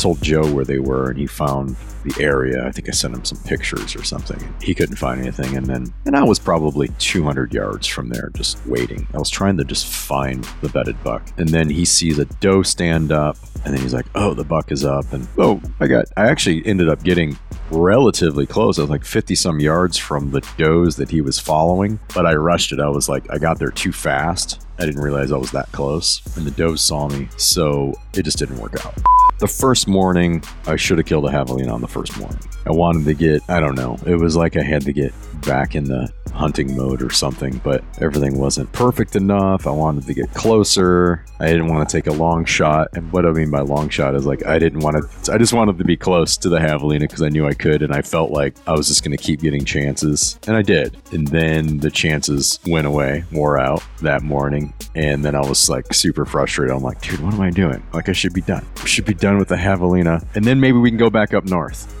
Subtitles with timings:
[0.00, 2.66] told Joe where they were, and he found the area.
[2.66, 4.54] I think I sent him some pictures or something.
[4.62, 8.64] He couldn't find anything, and then and I was probably 200 yards from there, just
[8.66, 9.06] waiting.
[9.14, 12.62] I was trying to just find the bedded buck, and then he sees a doe
[12.62, 16.06] stand up, and then he's like, "Oh, the buck is up," and oh, I got.
[16.16, 17.38] I actually ended up getting
[17.70, 18.78] relatively close.
[18.78, 22.34] I was like 50 some yards from the does that he was following, but I
[22.34, 22.80] rushed it.
[22.80, 24.66] I was like, I got there too fast.
[24.80, 28.38] I didn't realize I was that close, and the does saw me, so it just
[28.38, 28.94] didn't work out.
[29.38, 32.40] The first morning, I should have killed a javelina on the first morning.
[32.64, 35.12] I wanted to get, I don't know, it was like I had to get
[35.42, 39.66] back in the hunting mode or something, but everything wasn't perfect enough.
[39.66, 41.24] I wanted to get closer.
[41.38, 42.88] I didn't want to take a long shot.
[42.94, 45.52] And what I mean by long shot is like I didn't want to, I just
[45.52, 47.82] wanted to be close to the javelina because I knew I could.
[47.82, 50.38] And I felt like I was just going to keep getting chances.
[50.46, 50.96] And I did.
[51.12, 54.72] And then the chances went away, wore out that morning.
[54.94, 56.74] And then I was like super frustrated.
[56.74, 57.82] I'm like, dude, what am I doing?
[57.92, 58.66] Like, I should be done.
[58.78, 60.24] I should be done with the javelina.
[60.34, 61.96] And then maybe we can go back up north.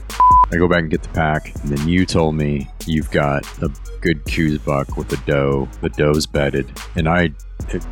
[0.52, 3.70] I go back and get the pack, and then you told me you've got a
[4.00, 5.68] good Coues buck with the doe.
[5.80, 7.32] The doe's bedded, and I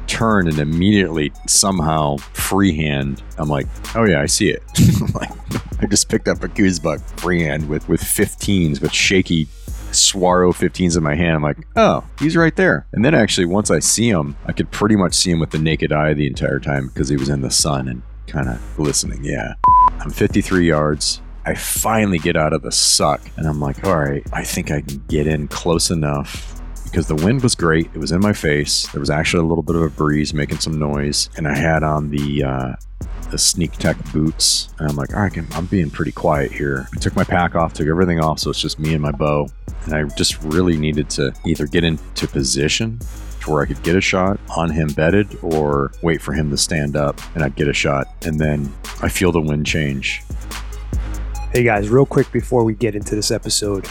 [0.06, 3.22] turn and immediately somehow freehand.
[3.36, 4.62] I'm like, oh yeah, I see it.
[5.80, 9.46] I just picked up a Coues buck freehand with with 15s, with shaky
[9.92, 11.36] Swaro 15s in my hand.
[11.36, 12.86] I'm like, oh, he's right there.
[12.92, 15.58] And then actually, once I see him, I could pretty much see him with the
[15.58, 19.24] naked eye the entire time because he was in the sun and kind of glistening.
[19.24, 19.54] Yeah.
[20.00, 21.22] I'm 53 yards.
[21.48, 24.82] I finally get out of the suck and I'm like, all right, I think I
[24.82, 27.86] can get in close enough because the wind was great.
[27.94, 28.86] It was in my face.
[28.88, 31.82] There was actually a little bit of a breeze making some noise, and I had
[31.82, 32.72] on the uh,
[33.30, 34.68] the sneak tech boots.
[34.78, 36.86] And I'm like, all right, I'm being pretty quiet here.
[36.94, 39.48] I took my pack off, took everything off, so it's just me and my bow.
[39.86, 42.98] And I just really needed to either get into position
[43.40, 46.58] to where I could get a shot on him bedded or wait for him to
[46.58, 48.06] stand up and I'd get a shot.
[48.26, 50.22] And then I feel the wind change
[51.50, 53.88] Hey guys, real quick before we get into this episode,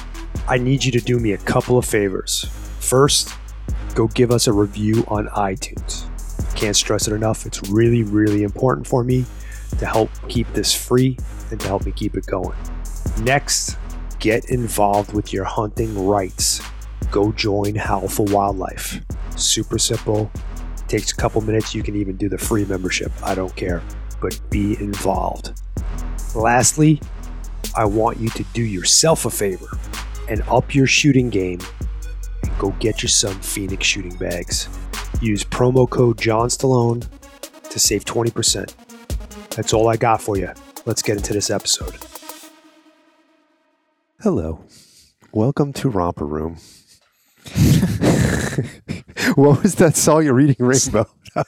[0.47, 2.45] I need you to do me a couple of favors.
[2.79, 3.33] First,
[3.95, 6.05] go give us a review on iTunes.
[6.55, 7.47] Can't stress it enough.
[7.47, 9.25] It's really, really important for me
[9.79, 11.17] to help keep this free
[11.49, 12.55] and to help me keep it going.
[13.21, 13.75] Next,
[14.19, 16.61] get involved with your hunting rights.
[17.09, 19.01] Go join Howl for Wildlife.
[19.35, 20.29] Super simple.
[20.87, 21.73] Takes a couple minutes.
[21.73, 23.11] You can even do the free membership.
[23.23, 23.81] I don't care.
[24.21, 25.59] But be involved.
[26.35, 27.01] Lastly,
[27.77, 29.67] I want you to do yourself a favor
[30.29, 31.59] and up your shooting game
[32.41, 34.67] and go get you some Phoenix shooting bags.
[35.21, 37.07] Use promo code John Stallone
[37.69, 38.73] to save 20%.
[39.51, 40.51] That's all I got for you.
[40.87, 41.95] Let's get into this episode.
[44.21, 44.65] Hello.
[45.31, 46.57] Welcome to Romper Room.
[49.35, 51.05] what was that song you're reading, Rainbow?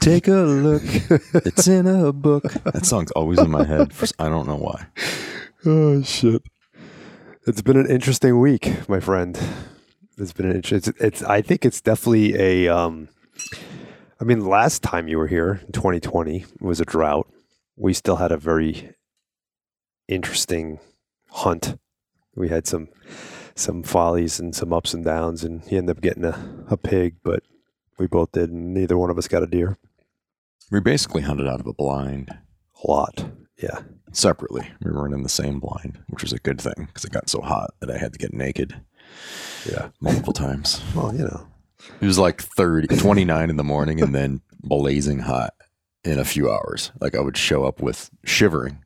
[0.00, 0.82] Take a look.
[1.46, 2.42] It's in a book.
[2.64, 3.92] That song's always in my head.
[3.92, 4.84] For, I don't know why.
[5.66, 6.42] Oh shit!
[7.44, 9.36] It's been an interesting week, my friend.
[10.16, 10.94] It's been an interesting.
[10.96, 11.22] It's, it's.
[11.24, 12.68] I think it's definitely a.
[12.68, 13.08] Um,
[14.20, 17.28] I mean, last time you were here in 2020 was a drought.
[17.76, 18.94] We still had a very
[20.06, 20.78] interesting
[21.30, 21.76] hunt.
[22.36, 22.88] We had some
[23.56, 27.16] some follies and some ups and downs, and he ended up getting a, a pig,
[27.24, 27.42] but
[27.98, 29.76] we both did, and neither one of us got a deer.
[30.70, 32.30] We basically hunted out of a blind.
[32.84, 33.80] A lot, yeah
[34.12, 34.68] separately.
[34.82, 37.40] We weren't in the same blind, which was a good thing because it got so
[37.40, 38.80] hot that I had to get naked.
[39.68, 39.88] Yeah.
[40.00, 40.80] Multiple times.
[40.94, 41.46] Well, you know.
[42.00, 45.54] It was like 30, 29 in the morning and then blazing hot
[46.04, 46.90] in a few hours.
[47.00, 48.82] Like I would show up with shivering.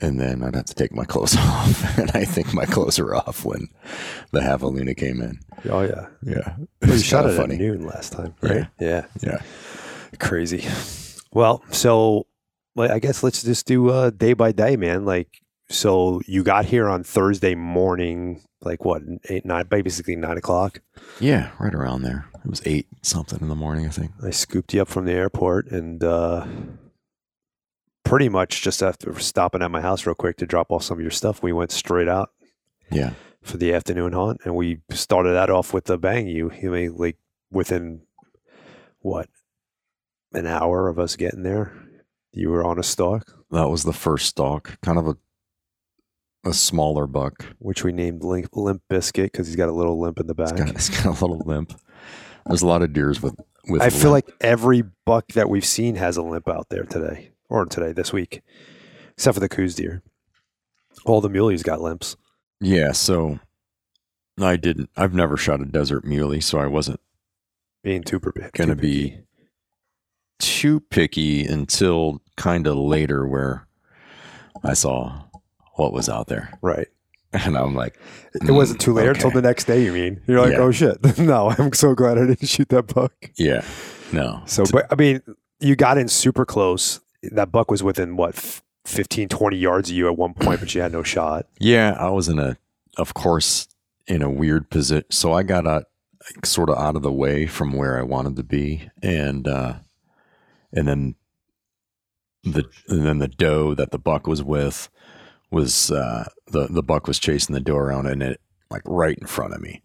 [0.00, 1.98] And then I'd have to take my clothes off.
[1.98, 3.68] and I think my clothes were off when
[4.32, 5.38] the javelina came in.
[5.70, 6.08] Oh, yeah.
[6.22, 6.56] Yeah.
[6.82, 7.54] Well, you shot it funny.
[7.54, 8.66] at noon last time, right?
[8.80, 9.06] Yeah.
[9.20, 9.22] Yeah.
[9.22, 9.38] yeah.
[10.18, 10.64] Crazy.
[11.32, 12.26] Well, so
[12.74, 15.04] like I guess let's just do uh, day by day, man.
[15.04, 20.80] Like, so you got here on Thursday morning, like what, eight, nine, basically nine o'clock.
[21.20, 22.26] Yeah, right around there.
[22.44, 24.12] It was eight something in the morning, I think.
[24.22, 26.46] I scooped you up from the airport and uh,
[28.04, 31.02] pretty much just after stopping at my house real quick to drop off some of
[31.02, 32.30] your stuff, we went straight out.
[32.90, 33.12] Yeah.
[33.42, 36.28] For the afternoon hunt, and we started that off with a bang.
[36.28, 37.16] You, you mean like
[37.50, 38.02] within
[39.00, 39.28] what
[40.32, 41.72] an hour of us getting there,
[42.32, 45.16] you were on a stalk, That was the first stalk, kind of a
[46.44, 47.44] a smaller buck.
[47.60, 50.50] which we named Limp, Limp Biscuit because he's got a little limp in the back.
[50.52, 51.78] It's got, it's got a little limp.
[52.46, 53.36] There's a lot of deers with
[53.68, 53.80] with.
[53.80, 57.64] I feel like every buck that we've seen has a limp out there today, or
[57.66, 58.42] today, this week,
[59.12, 60.02] except for the Coues deer.
[61.04, 62.16] All the muleys got limps.
[62.60, 62.90] yeah.
[62.90, 63.38] So
[64.40, 64.90] I didn't.
[64.96, 66.98] I've never shot a desert muley, so I wasn't
[67.84, 69.18] Being too, per- Gonna too be-
[70.40, 73.66] too picky until kind of later where
[74.64, 75.22] I saw
[75.74, 76.88] what was out there, Right.
[77.32, 77.98] and I'm like,
[78.34, 79.84] It wasn't too late Mm, until the next day.
[79.84, 80.58] You mean you're like, Yeah.
[80.58, 81.18] oh shit?
[81.18, 83.12] no, I'm so glad I didn't shoot that buck.
[83.36, 83.64] yeah,
[84.12, 84.42] no.
[84.46, 85.22] So, but I mean,
[85.60, 87.00] you got in super close.
[87.22, 90.74] That buck was within what, f- 15, 20 yards of you at one point, but
[90.74, 91.46] you had no shot.
[91.60, 92.56] Yeah, I was in a,
[92.98, 93.68] of course,
[94.08, 95.04] in a weird position.
[95.10, 95.84] So I got out,
[96.44, 99.74] sort of out of the way from where I wanted to be, and uh,
[100.72, 101.14] and then
[102.44, 104.88] the and then the doe that the buck was with
[105.50, 108.40] was uh, the the buck was chasing the doe around, and it
[108.70, 109.82] like right in front of me.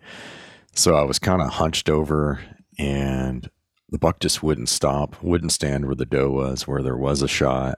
[0.73, 2.39] So I was kind of hunched over,
[2.79, 3.49] and
[3.89, 7.27] the buck just wouldn't stop, wouldn't stand where the doe was, where there was a
[7.27, 7.75] shot,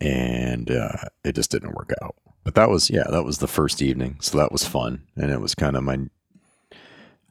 [0.00, 2.14] and uh, it just didn't work out.
[2.44, 5.40] But that was yeah, that was the first evening, so that was fun, and it
[5.40, 5.98] was kind of my.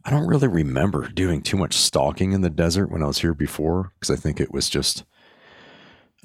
[0.06, 3.34] I don't really remember doing too much stalking in the desert when I was here
[3.34, 5.06] before because I think it was just.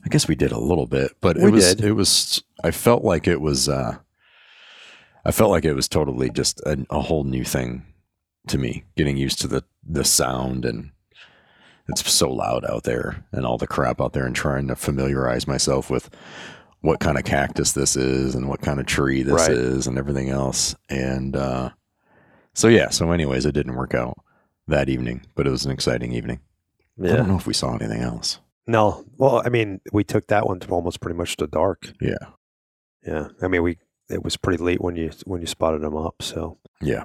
[0.08, 1.84] I guess we did a little bit, but it was did.
[1.84, 2.42] it was.
[2.64, 3.68] I felt like it was.
[3.68, 3.98] uh
[5.26, 7.84] I felt like it was totally just a, a whole new thing
[8.46, 10.92] to me, getting used to the the sound and
[11.90, 15.46] it's so loud out there and all the crap out there and trying to familiarize
[15.46, 16.08] myself with
[16.80, 19.50] what kind of cactus this is and what kind of tree this Right.
[19.50, 20.74] is and everything else.
[20.88, 21.68] And uh,
[22.54, 22.88] so, yeah.
[22.88, 24.16] So, anyways, it didn't work out
[24.68, 26.40] that evening, but it was an exciting evening.
[27.02, 28.38] I don't know if we saw anything else.
[28.68, 29.04] No.
[29.16, 31.92] Well, I mean, we took that one to almost pretty much the dark.
[32.00, 32.18] Yeah.
[33.04, 33.28] Yeah.
[33.42, 33.78] I mean, we
[34.10, 36.22] it was pretty late when you when you spotted them up.
[36.22, 37.04] So Yeah.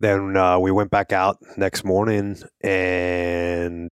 [0.00, 3.88] then uh, we went back out next morning, and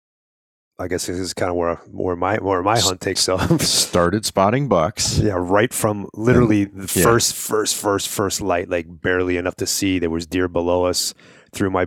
[0.79, 3.61] I guess this is kind of where where my where my hunt takes off.
[3.63, 5.19] Started spotting bucks.
[5.19, 7.05] Yeah, right from literally the yeah.
[7.05, 9.99] first, first, first, first light, like barely enough to see.
[9.99, 11.13] There was deer below us.
[11.53, 11.87] Through my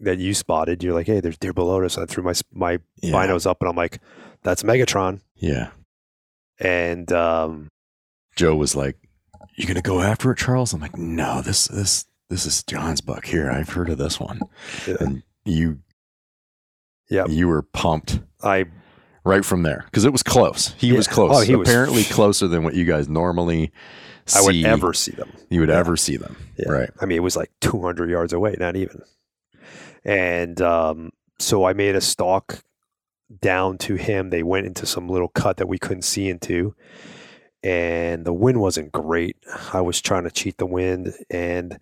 [0.00, 3.12] that you spotted, you're like, "Hey, there's deer below us." I threw my my Yeah.
[3.12, 3.98] binos up, and I'm like,
[4.42, 5.70] "That's Megatron." Yeah.
[6.58, 7.68] And um,
[8.36, 8.96] Joe was like,
[9.56, 13.26] "You gonna go after it, Charles?" I'm like, "No, this this this is John's buck
[13.26, 13.50] here.
[13.50, 14.40] I've heard of this one."
[14.86, 14.96] Yeah.
[15.00, 15.80] And you,
[17.10, 17.28] Yep.
[17.28, 18.64] you were pumped I
[19.24, 20.74] right from there because it was close.
[20.78, 21.36] He was close.
[21.36, 23.70] Oh, he was- apparently closer than what you guys normally.
[24.34, 25.30] I would see- ever see them.
[25.50, 25.76] you would yeah.
[25.78, 26.36] ever see them.
[26.58, 26.68] Yeah.
[26.70, 26.90] Right.
[27.00, 29.02] I mean, it was like 200 yards away, not even.
[30.04, 32.60] And um, so I made a stalk
[33.40, 34.30] down to him.
[34.30, 36.74] They went into some little cut that we couldn't see into.
[37.62, 39.36] And the wind wasn't great.
[39.72, 41.14] I was trying to cheat the wind.
[41.30, 41.78] And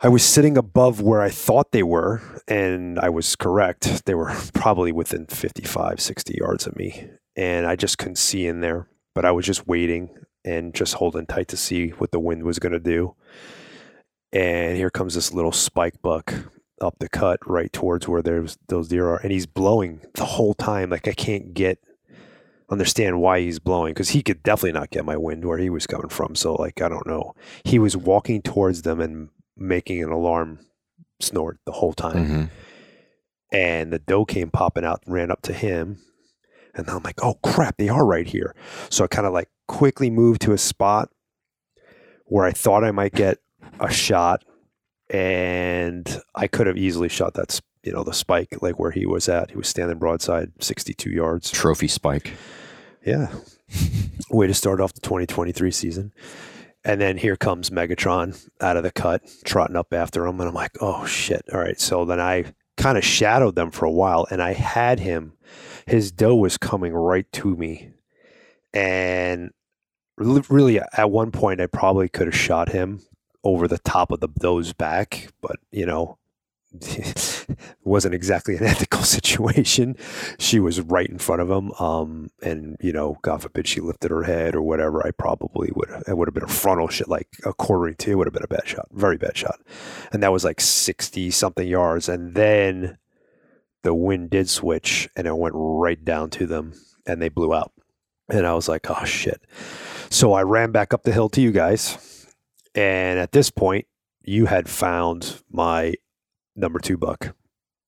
[0.00, 2.22] I was sitting above where I thought they were.
[2.46, 4.04] And I was correct.
[4.06, 7.08] They were probably within 55, 60 yards of me.
[7.36, 8.88] And I just couldn't see in there.
[9.14, 10.10] But I was just waiting
[10.44, 13.16] and just holding tight to see what the wind was going to do
[14.32, 16.34] and here comes this little spike buck
[16.80, 20.54] up the cut right towards where there's those deer are and he's blowing the whole
[20.54, 20.90] time.
[20.90, 21.78] Like i can't get
[22.68, 25.86] understand why he's blowing because he could definitely not get my wind where he was
[25.86, 26.34] coming from.
[26.34, 27.34] So like i don't know.
[27.64, 30.58] He was walking towards them and making an alarm
[31.20, 32.26] snort the whole time.
[32.28, 32.50] Mhm.
[33.52, 35.98] and the doe came popping out and ran up to him
[36.74, 38.54] and i'm like oh crap they are right here.
[38.90, 41.08] So i kind of like quickly moved to a spot
[42.26, 43.38] where i thought i might get
[43.80, 44.44] a shot
[45.10, 49.28] and i could have easily shot that you know the spike like where he was
[49.28, 49.52] at.
[49.52, 51.50] He was standing broadside 62 yards.
[51.50, 52.32] Trophy spike.
[53.04, 53.32] yeah.
[54.30, 56.12] Way to start off the 2023 season.
[56.84, 60.40] And then here comes megatron out of the cut trotting up after him.
[60.40, 61.44] And i'm like oh shit.
[61.54, 61.80] All right.
[61.80, 65.32] So then i kind of shadowed them for a while and i had him
[65.86, 67.90] his doe was coming right to me.
[68.74, 69.52] And
[70.18, 73.00] really at one point i probably could have shot him
[73.46, 76.18] over the top of the doe's back but you know
[76.82, 77.46] it
[77.84, 79.96] wasn't exactly an ethical situation.
[80.38, 84.10] She was right in front of him um and you know god forbid she lifted
[84.10, 87.28] her head or whatever i probably would it would have been a frontal shot like
[87.44, 89.60] a quartering to would have been a bad shot very bad shot.
[90.12, 92.98] And that was like 60 something yards and then
[93.82, 96.72] the wind did switch and it went right down to them
[97.06, 97.72] and they blew out.
[98.28, 99.40] And i was like oh shit.
[100.10, 102.15] So i ran back up the hill to you guys
[102.76, 103.86] and at this point
[104.22, 105.94] you had found my
[106.54, 107.34] number two buck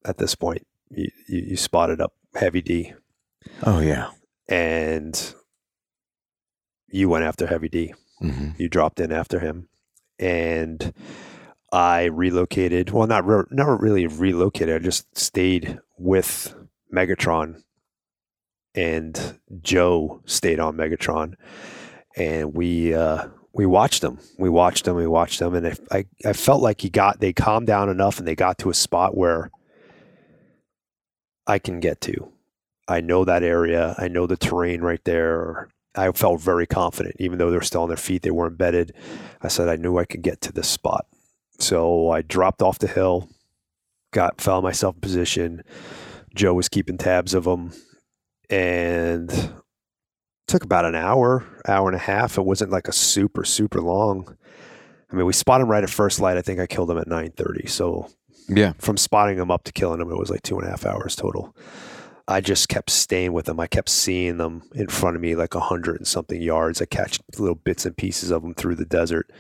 [0.05, 0.67] at this point.
[0.91, 2.95] You, you, you spotted up heavy d.
[3.63, 4.11] Oh yeah.
[4.49, 5.35] and
[6.89, 7.95] you went after heavy d.
[8.19, 9.69] Hmm you dropped in after him.
[10.19, 10.93] And
[11.71, 14.75] i relocated well not re- not really relocated.
[14.75, 16.55] I just stayed with
[16.95, 17.63] megatron.
[18.75, 21.35] And joe stayed on megatron.
[22.17, 26.05] And we uh we watched them we watched them we watched them and I, I
[26.27, 29.17] i felt like he got they calmed down enough and they got to a spot
[29.17, 29.51] where
[31.47, 32.33] i can get to
[32.89, 33.95] I know that area.
[33.99, 35.69] I know the terrain right there.
[35.95, 38.95] I felt very confident, even though they're still on their feet, they weren't bedded.
[39.43, 41.07] I said I knew I could get to this spot.
[41.59, 43.29] So I dropped off the hill,
[44.13, 45.63] got found myself in position.
[46.35, 47.73] Joe was keeping tabs of them,
[48.49, 49.53] and
[50.49, 52.39] took about an hour, hour and a half.
[52.39, 54.37] It wasn't like a super super long.
[55.13, 56.37] I mean, we spotted him right at first light.
[56.37, 57.67] I think I killed him at nine thirty.
[57.69, 58.09] So
[58.49, 58.73] Yeah.
[58.79, 61.15] from spotting him up to killing him, it was like two and a half hours
[61.17, 61.55] total.
[62.31, 63.59] I just kept staying with them.
[63.59, 66.83] I kept seeing them in front of me, like a hundred and something yards.
[66.83, 69.31] I catch little bits and pieces of them through the desert,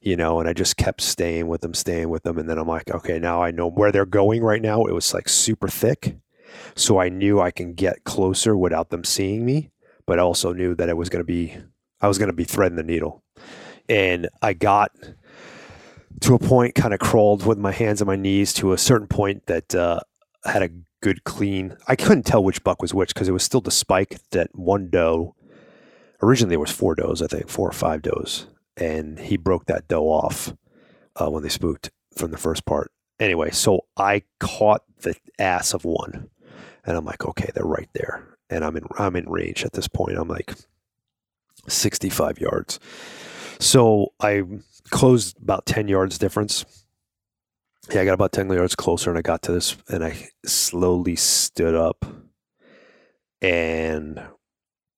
[0.00, 2.38] you know, and I just kept staying with them, staying with them.
[2.38, 4.84] And then I'm like, okay, now I know where they're going right now.
[4.84, 6.18] It was like super thick.
[6.76, 9.70] So I knew I can get closer without them seeing me,
[10.10, 11.56] but I also knew that it was going to be,
[12.00, 13.22] I was going to be threading the needle.
[13.88, 14.90] And I got
[16.22, 19.06] to a point, kind of crawled with my hands on my knees to a certain
[19.06, 20.00] point that uh,
[20.44, 21.76] had a good clean.
[21.86, 24.90] I couldn't tell which buck was which because it was still the spike that one
[24.90, 25.36] doe.
[26.20, 29.86] Originally, there was four does, I think, four or five does, and he broke that
[29.86, 30.52] doe off
[31.20, 32.90] uh, when they spooked from the first part.
[33.20, 36.30] Anyway, so I caught the ass of one,
[36.84, 39.88] and I'm like, okay, they're right there, and I'm in I'm in range at this
[39.88, 40.18] point.
[40.18, 40.54] I'm like
[41.68, 42.80] 65 yards.
[43.58, 44.42] So I
[44.90, 46.64] closed about 10 yards difference.
[47.92, 51.16] Yeah, I got about 10 yards closer and I got to this and I slowly
[51.16, 52.04] stood up
[53.40, 54.22] and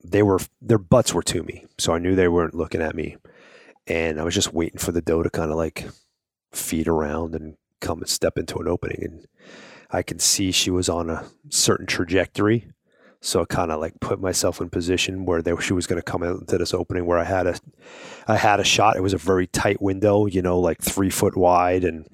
[0.03, 1.67] they were their butts were to me.
[1.79, 3.17] So I knew they weren't looking at me.
[3.87, 5.89] And I was just waiting for the doe to kind of like
[6.53, 9.27] feed around and come and step into an opening and
[9.93, 12.72] I could see she was on a certain trajectory.
[13.25, 16.03] So I kind of like put myself in position where they, she was going to
[16.03, 17.55] come into this opening where I had a,
[18.27, 18.97] I had a shot.
[18.97, 22.09] It was a very tight window, you know, like three foot wide, and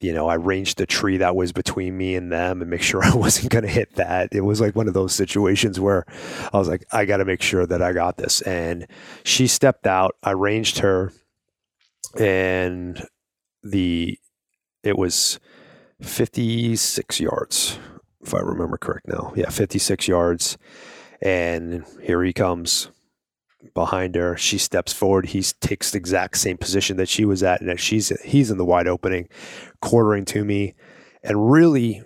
[0.00, 3.02] you know, I ranged the tree that was between me and them and make sure
[3.02, 4.28] I wasn't going to hit that.
[4.30, 6.04] It was like one of those situations where
[6.52, 8.40] I was like, I got to make sure that I got this.
[8.42, 8.86] And
[9.24, 10.14] she stepped out.
[10.22, 11.12] I ranged her,
[12.16, 13.04] and
[13.64, 14.16] the
[14.84, 15.40] it was
[16.00, 17.80] fifty six yards
[18.22, 19.32] if I remember correct now.
[19.36, 20.58] Yeah, 56 yards.
[21.20, 22.90] And here he comes
[23.74, 24.36] behind her.
[24.36, 25.26] She steps forward.
[25.26, 27.60] He takes the exact same position that she was at.
[27.60, 29.28] And she's he's in the wide opening,
[29.80, 30.74] quartering to me.
[31.22, 32.02] And really,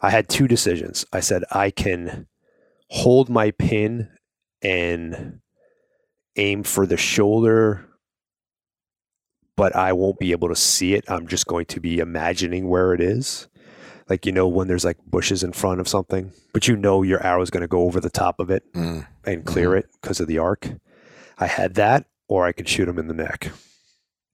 [0.00, 1.04] I had two decisions.
[1.12, 2.26] I said, I can
[2.90, 4.10] hold my pin
[4.62, 5.40] and
[6.36, 7.88] aim for the shoulder
[9.58, 11.04] but I won't be able to see it.
[11.10, 13.48] I'm just going to be imagining where it is
[14.08, 17.22] like you know when there's like bushes in front of something but you know your
[17.24, 19.06] arrow is going to go over the top of it Mm.
[19.24, 20.70] and clear it because of the arc
[21.38, 23.50] i had that or i could shoot him in the neck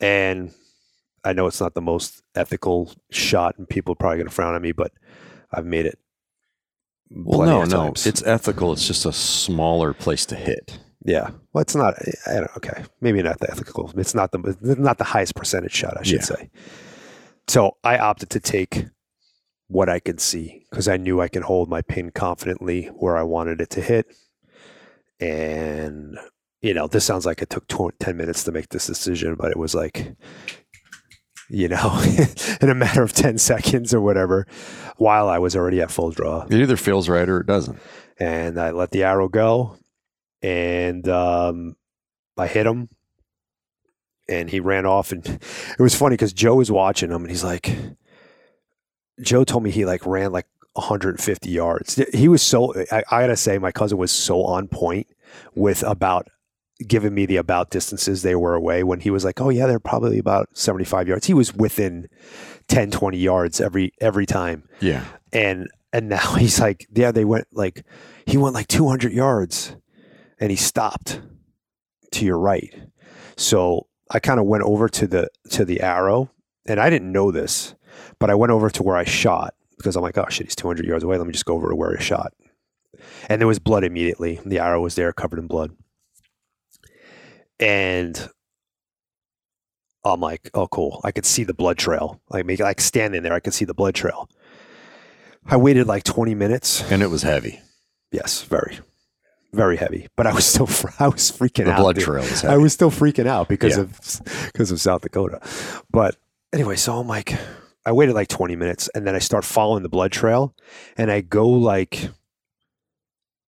[0.01, 0.53] and
[1.25, 4.55] i know it's not the most ethical shot and people are probably going to frown
[4.55, 4.93] at me but
[5.53, 5.99] i've made it
[7.11, 7.85] Well, no, of no.
[7.87, 8.07] times.
[8.07, 8.73] It's ethical.
[8.73, 10.79] It's just a smaller place to hit.
[11.05, 11.95] yeah well it's not
[12.27, 14.39] I don't, okay maybe not the ethical it's not the
[14.79, 16.37] not the highest percentage shot i should Yeah.
[16.37, 16.51] say
[17.47, 18.87] so i opted to take
[19.75, 23.25] what I could see because I knew I could hold my pin confidently where I
[23.25, 24.07] wanted it to hit.
[25.19, 26.17] And,
[26.63, 29.51] you know, this sounds like it took tw- 10 minutes to make this decision, but
[29.51, 30.15] it was like,
[31.51, 32.01] you know,
[32.61, 34.47] in a matter of 10 seconds or whatever,
[34.97, 36.45] while I was already at full draw.
[36.45, 37.81] It either feels right or it doesn't.
[38.17, 39.77] And I let the arrow go
[40.41, 41.75] and um,
[42.39, 42.91] I hit him
[44.29, 45.11] and he ran off.
[45.11, 47.77] And it was funny because Joe was watching him and he's like,
[49.21, 52.01] Joe told me he like ran like 150 yards.
[52.13, 55.07] He was so, I, I gotta say, my cousin was so on point
[55.55, 56.29] with about
[56.87, 59.79] giving me the about distances they were away when he was like, oh yeah, they're
[59.79, 61.27] probably about 75 yards.
[61.27, 62.09] He was within
[62.69, 64.69] 10, 20 yards every, every time.
[64.81, 65.05] Yeah.
[65.33, 67.85] And, and now he's like, yeah, they went like,
[68.27, 69.77] he went like 200 yards
[70.41, 71.21] and he stopped
[72.13, 72.75] to your right.
[73.37, 76.31] So I kind of went over to the, to the arrow
[76.67, 77.75] and I didn't know this
[78.19, 80.87] but I went over to where I shot because I'm like, oh shit, he's 200
[80.87, 81.19] yards away.
[81.19, 82.33] Let me just go over to where I shot.
[83.29, 84.41] And there was blood immediately.
[84.45, 85.73] The arrow was there, covered in blood.
[87.61, 88.29] And
[90.05, 91.01] I'm like, oh cool.
[91.05, 92.21] I could see the blood trail.
[92.31, 94.29] Like, make like standing there, I could see the blood trail.
[95.47, 96.91] I waited like 20 minutes.
[96.91, 97.61] And it was heavy.
[98.11, 98.79] Yes, very,
[99.53, 100.09] very heavy.
[100.17, 101.79] But I was still, fr- I was freaking The out.
[101.81, 102.05] blood dude.
[102.05, 103.83] trail was I was still freaking out because Yeah.
[103.83, 104.21] of
[104.53, 105.41] because of South Dakota.
[105.91, 106.17] But
[106.53, 107.35] anyway, so I'm like,
[107.87, 110.55] I waited like 20 minutes, and then I start following the blood trail,
[110.97, 112.09] and I go like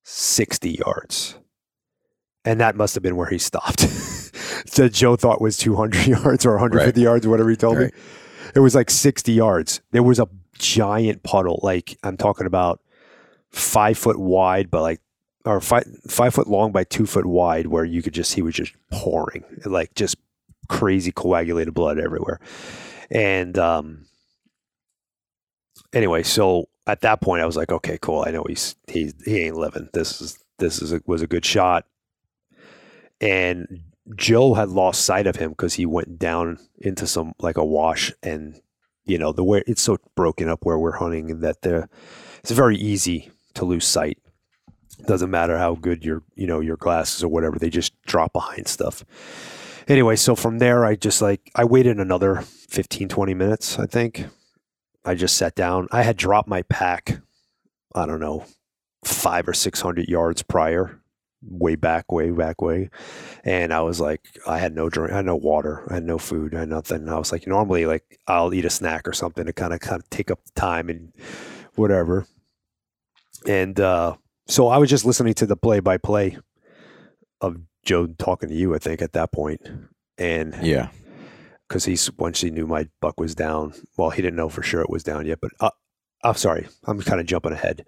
[0.05, 1.37] 60 yards,
[2.45, 3.79] and that must have been where he stopped.
[4.77, 7.93] that Joe thought was 200 yards or 150 yards, or whatever he told Right.
[7.95, 8.01] me.
[8.55, 9.81] It was like 60 yards.
[9.91, 10.29] There was a
[10.59, 11.61] giant puddle.
[11.63, 12.81] Like I'm talking about
[13.51, 15.01] five foot wide, but like
[15.45, 18.55] or five five foot long by two foot wide, where you could just he was
[18.55, 20.17] just pouring like just
[20.69, 22.41] crazy coagulated blood everywhere.
[23.11, 24.07] And um,
[25.97, 28.25] anyway, so at that point, I was like, okay, cool.
[28.27, 29.89] I know he's he he ain't living.
[29.93, 31.87] This is this is a, was a good shot.
[33.21, 33.81] And
[34.15, 38.13] Joe had lost sight of him because he went down into some like a wash,
[38.23, 38.61] and
[39.05, 41.89] you know the way it's so broken up where we're hunting that the
[42.41, 44.19] it's very easy to lose sight.
[45.07, 48.69] Doesn't matter how good your you know your glasses or whatever, they just drop behind
[48.69, 49.05] stuff.
[49.89, 54.27] Anyway, so from there, I just like I waited another 15, 20 minutes, I think.
[55.07, 55.89] I just sat down.
[55.93, 57.21] I had dropped my pack,
[57.95, 58.45] I don't know,
[59.05, 61.01] five or 600 yards prior,
[61.43, 62.91] way back, way back, way.
[63.45, 66.19] And I was like, I had no drink, I had no water, I had no
[66.19, 67.03] food, I had nothing.
[67.03, 69.81] And I was like, normally, like, I'll eat a snack or something to kind of
[69.81, 71.13] kind of take up the time and
[71.77, 72.27] whatever.
[73.47, 74.17] And uh,
[74.49, 76.39] so I was just listening to the play by play
[77.41, 79.61] of Joe talking to you, I think, at that point.
[80.19, 80.89] And Yeah.
[81.69, 83.75] Because he's once he knew my buck was down.
[83.97, 85.71] Well, he didn't know for sure it was down yet, but uh,
[86.23, 87.85] I'm sorry, I'm kind of jumping ahead.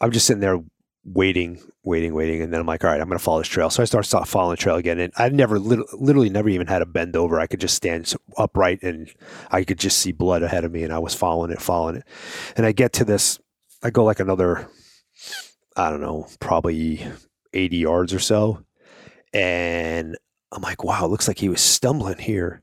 [0.00, 0.60] I'm just sitting there
[1.04, 3.70] waiting, waiting, waiting, and then I'm like, all right, I'm going to follow this trail.
[3.70, 6.80] So I start following the trail again, and I never, lit- literally, never even had
[6.80, 7.40] to bend over.
[7.40, 9.10] I could just stand upright, and
[9.50, 12.04] I could just see blood ahead of me, and I was following it, following it,
[12.56, 13.38] and I get to this.
[13.82, 14.68] I go like another,
[15.76, 17.06] I don't know, probably
[17.52, 18.64] 80 yards or so,
[19.32, 20.16] and
[20.52, 22.62] I'm like, wow, it looks like he was stumbling here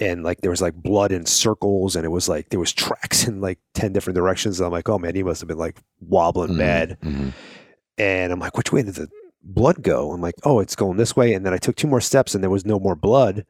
[0.00, 3.24] and like there was like blood in circles and it was like there was tracks
[3.28, 5.80] in like 10 different directions and i'm like oh man he must have been like
[6.00, 6.98] wobbling Mhm, bad.
[7.02, 7.32] mhm.
[7.98, 9.08] and i'm like which way did the
[9.42, 10.10] blood go?
[10.12, 12.42] I'm like oh it's going this way and then i took two more steps and
[12.42, 13.46] there was no more blood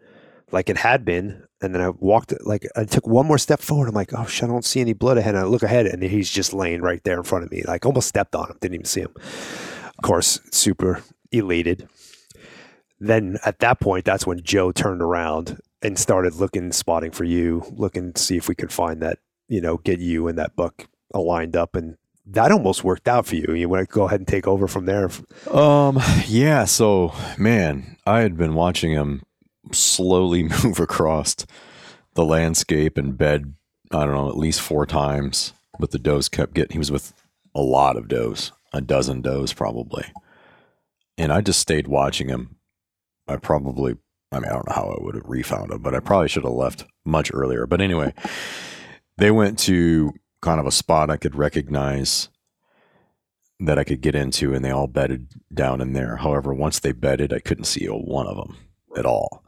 [0.53, 3.89] like it had been and then i walked like i took one more step forward
[3.89, 6.03] i'm like oh shit i don't see any blood ahead and i look ahead and
[6.03, 8.75] he's just laying right there in front of me like almost stepped on him didn't
[8.75, 9.13] even see him.
[9.17, 11.89] Of course super elated.
[13.01, 17.63] Then at that point that's when joe turned around and started looking spotting for you
[17.77, 19.19] looking to see if we could find that
[19.49, 21.97] you know get you and that buck aligned up and
[22.27, 24.87] that almost worked out for you you want to go ahead and take over from
[24.87, 25.09] there
[25.51, 26.65] Um, yeah.
[26.65, 29.23] So, man, I had been watching him
[29.73, 31.37] slowly move across
[32.15, 33.55] the landscape and bed.
[33.93, 35.53] I don't know, at least four times.
[35.79, 36.73] But the does kept getting.
[36.73, 37.13] He was with
[37.55, 40.05] a lot of does, a dozen does probably.
[41.19, 42.57] And I just stayed watching him.
[43.29, 43.97] I probably,
[44.33, 46.45] I mean, I don't know how I would have refound him, but I probably should
[46.45, 47.67] have left much earlier.
[47.67, 48.13] But anyway,
[49.17, 52.29] they went to kind of a spot I could recognize
[53.61, 56.17] that I could get into, and they all bedded down in there.
[56.17, 58.57] However, once they bedded, I couldn't see a one of them
[58.97, 59.45] at all.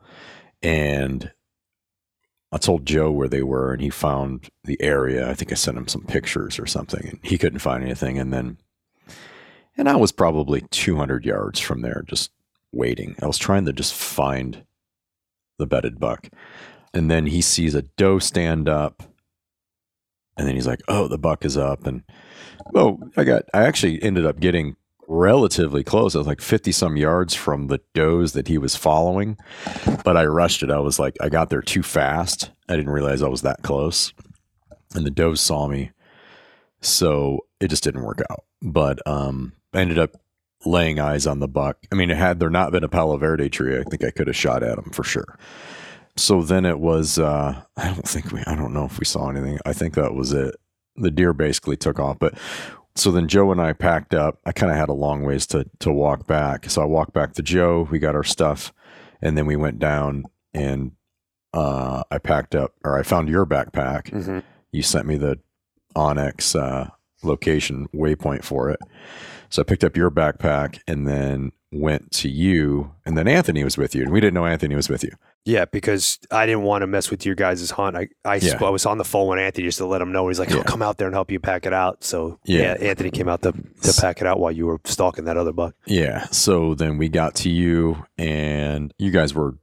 [0.63, 1.31] And
[2.51, 5.29] I told Joe where they were, and he found the area.
[5.29, 8.19] I think I sent him some pictures or something, and he couldn't find anything.
[8.19, 8.59] And then,
[9.77, 12.31] and I was probably 200 yards from there, just
[12.73, 13.17] waiting.
[13.23, 14.65] I was trying to just find
[15.59, 16.29] the bedded buck.
[16.95, 19.03] And then he sees a doe stand up.
[20.37, 21.87] And then he's like, oh, the buck is up.
[21.87, 22.05] And
[22.75, 24.77] oh, I got, I actually ended up getting
[25.09, 26.15] relatively close.
[26.15, 29.37] I was like 50 some yards from the does that he was following,
[30.05, 30.71] but I rushed it.
[30.71, 32.51] I was like, I got there too fast.
[32.69, 34.13] I didn't realize I was that close.
[34.95, 35.91] And the does saw me.
[36.81, 38.45] So it just didn't work out.
[38.63, 40.13] But um, I ended up
[40.69, 41.79] laying eyes on the buck.
[41.91, 44.37] I mean, had there not been a Palo Verde tree, I think I could have
[44.37, 45.39] shot at him for sure.
[46.17, 49.29] So then it was, uh, I don't think we, I don't know if we saw
[49.29, 49.59] anything.
[49.65, 50.57] I think that was it.
[50.97, 52.19] The deer basically took off.
[52.19, 52.35] But
[52.95, 54.41] so then Joe and I packed up.
[54.45, 56.69] I kind of had a long ways to, to walk back.
[56.69, 57.87] So I walked back to Joe.
[57.91, 58.73] We got our stuff.
[59.23, 60.93] And then we went down and
[61.55, 64.11] uh, I packed up, or I found your backpack.
[64.11, 64.41] mm-hmm.
[64.71, 65.39] You sent me the
[65.97, 66.91] onX uh,
[67.23, 68.81] location waypoint for it.
[69.51, 72.93] So I picked up your backpack and then went to you.
[73.05, 74.03] And then Anthony was with you.
[74.03, 75.11] And we didn't know Anthony was with you.
[75.45, 77.97] Yeah, because I didn't want to mess with your guys' hunt.
[77.97, 78.59] I I, Yeah.
[78.63, 80.29] I was on the phone with Anthony just to let him know.
[80.29, 82.61] He's like, oh, "I'll come out there and help you pack it out." So Yeah.
[82.81, 85.53] yeah, Anthony came out to to pack it out while you were stalking that other
[85.53, 85.75] buck.
[85.87, 86.25] Yeah.
[86.31, 89.57] So then we got to you, and you guys were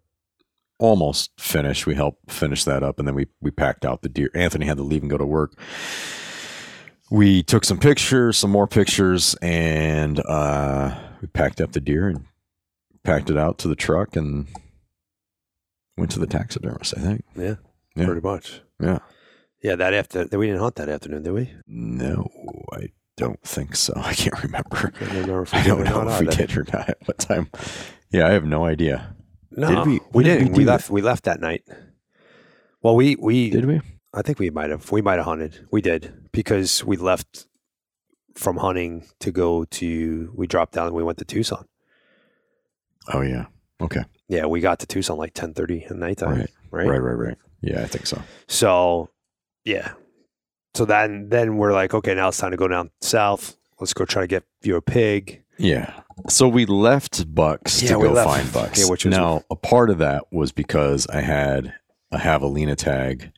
[0.80, 1.86] almost finished.
[1.86, 4.30] We helped finish that up, and then we we packed out the deer.
[4.34, 5.54] Anthony had to leave and go to work.
[7.12, 12.26] We took some pictures, some more pictures, and uh, we packed up the deer and
[13.04, 14.48] packed it out to the truck and
[15.98, 16.98] went to the taxidermist.
[16.98, 17.26] I think.
[17.36, 17.56] Yeah,
[17.96, 18.06] Yeah.
[18.06, 18.62] pretty much.
[18.82, 19.00] Yeah.
[19.62, 21.52] Yeah, that after we didn't hunt that afternoon, did we?
[21.68, 22.28] No,
[22.74, 23.94] I don't think so.
[23.98, 24.91] I can't remember.
[25.00, 26.48] I don't remember if we I don't know if we either.
[26.48, 26.89] did or not.
[27.06, 27.50] What time?
[28.12, 29.15] Yeah, I have no idea.
[29.52, 30.52] No, Did we- we, when did didn't.
[30.54, 30.89] we We, left.
[30.89, 31.63] We left that night.
[32.82, 33.82] Well, we we Did we?
[34.15, 35.67] I think we might have we might have hunted.
[35.71, 37.47] We did because we left
[38.36, 41.65] from hunting to go to we dropped down and we went to Tucson.
[43.13, 43.45] Oh yeah.
[43.82, 44.04] Okay.
[44.28, 46.39] Yeah, we got to Tucson like ten thirty at nighttime.
[46.39, 46.49] Right.
[46.71, 46.88] Right.
[46.88, 46.99] Right.
[47.01, 47.28] Right.
[47.28, 47.38] Right.
[47.62, 48.21] Yeah, I think so.
[48.47, 49.10] So
[49.63, 49.93] yeah.
[50.75, 53.56] So then then we're like, okay, now it's time to go down south.
[53.80, 55.43] Let's go try to get you a pig.
[55.58, 56.01] Yeah.
[56.30, 58.30] So we left Bucks Yeah, to go left.
[58.30, 58.80] find Bucks.
[58.80, 61.73] Yeah, which was- now a part of that was because I had
[62.12, 63.32] a javelina tag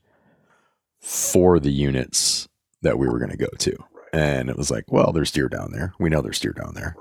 [1.08, 2.50] for the units
[2.82, 3.76] that we were going to go to,
[4.12, 5.94] and it was like, well, there's deer down there.
[6.00, 6.96] We know there's deer down there.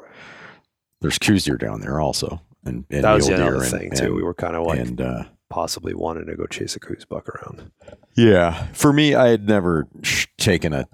[1.00, 4.14] There's Coues deer down there also, and, and that was another deer thing and, too.
[4.14, 7.28] we were kind of like and uh, possibly wanting to go chase a Coues buck
[7.28, 7.70] around.
[8.16, 10.88] Yeah, for me, I had never sh- taken a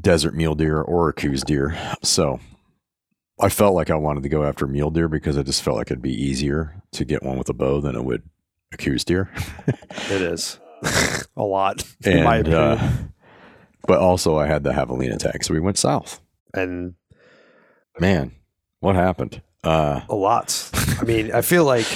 [0.00, 2.40] desert mule deer or a Coues deer, so
[3.40, 5.90] I felt like I wanted to go after mule deer because I just felt like
[5.90, 8.22] it'd be easier to get one with a bow than it would
[8.72, 9.30] a Coues deer.
[9.66, 10.60] It is
[11.36, 12.78] a lot, in my and opinion.
[12.78, 12.98] uh,
[13.86, 16.20] but also I had the javelina tag, so we went south.
[16.54, 16.94] and
[17.98, 18.32] Man,
[18.80, 19.42] what happened?
[19.64, 20.70] Uh, a lot.
[21.00, 21.86] I mean, I feel like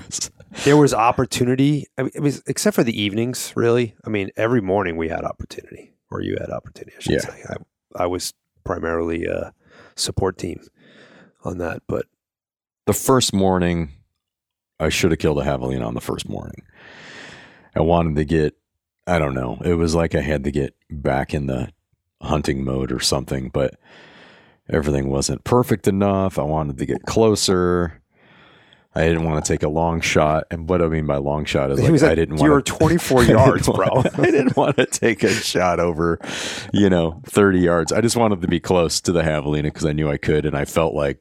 [0.64, 1.86] there was opportunity.
[1.98, 3.94] I mean, was except for the evenings, really.
[4.04, 6.96] I mean, every morning we had opportunity, or you had opportunity.
[6.96, 7.20] I should Yeah.
[7.20, 7.42] say.
[7.48, 8.32] I, I was
[8.64, 9.52] primarily a
[9.96, 10.60] support team
[11.44, 12.06] on that, but
[12.86, 13.90] the first morning,
[14.78, 16.62] I should have killed a javelina on the first morning.
[17.80, 18.56] I wanted to get,
[19.06, 21.72] I don't know, it was like I had to get back in the
[22.20, 23.80] hunting mode or something, but
[24.68, 26.38] everything wasn't perfect enough.
[26.38, 28.02] I wanted to get closer.
[28.94, 30.44] I didn't want to take a long shot.
[30.50, 33.24] And what I mean by long shot is like was I didn't you were 24
[33.24, 34.02] yards, bro.
[34.18, 36.18] I didn't want to take a shot over,
[36.74, 37.92] you know, 30 yards.
[37.92, 40.44] I just wanted to be close to the javelina because I knew I could.
[40.44, 41.18] And I felt like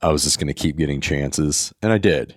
[0.00, 1.72] I was just going to keep getting chances.
[1.82, 2.36] And I did.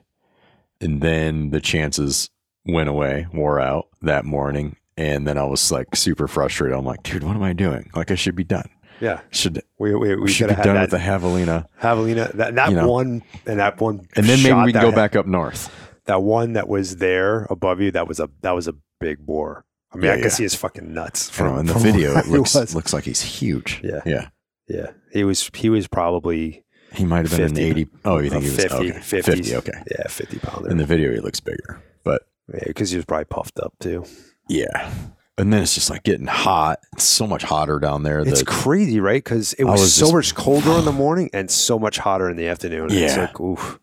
[0.79, 2.29] And then the chances
[2.65, 4.75] went away, wore out that morning.
[4.97, 6.77] And then I was like super frustrated.
[6.77, 7.89] I'm like, dude, what am I doing?
[7.95, 8.69] Like, I should be done.
[9.01, 11.65] yeah, Should we we, we should have done had with the that javelina.
[11.81, 12.31] javelina.
[12.33, 12.89] That that you know.
[12.89, 15.69] one and that one, And then maybe we can go had- back up north.
[16.05, 17.91] That one that was there above you.
[17.91, 19.65] That was a that was a big boar.
[19.91, 20.29] I mean, Yeah, I can yeah.
[20.29, 23.81] see his fucking nuts From, in the from video, it looks looks like he's huge.
[23.83, 24.01] Yeah.
[24.05, 24.27] Yeah.
[24.67, 27.63] Yeah, he was he was probably He might have been 50.
[27.63, 27.87] an 80.
[28.05, 28.99] Oh, you think he was 50, okay.
[28.99, 29.23] 50s.
[29.25, 29.83] 50, okay.
[29.91, 30.69] yeah fifty pounder.
[30.69, 31.81] In the video, he looks bigger.
[32.03, 34.05] But because he was probably puffed up too.
[34.49, 34.93] yeah.
[35.37, 36.79] And then it's just like getting hot.
[36.93, 38.21] It's so much hotter down there.
[38.21, 39.21] It's crazy, right?
[39.21, 42.29] Because it was, was so just- much colder in the morning and so much hotter
[42.29, 42.85] in the afternoon.
[42.85, 43.21] It's Yeah.
[43.23, 43.77] like oof,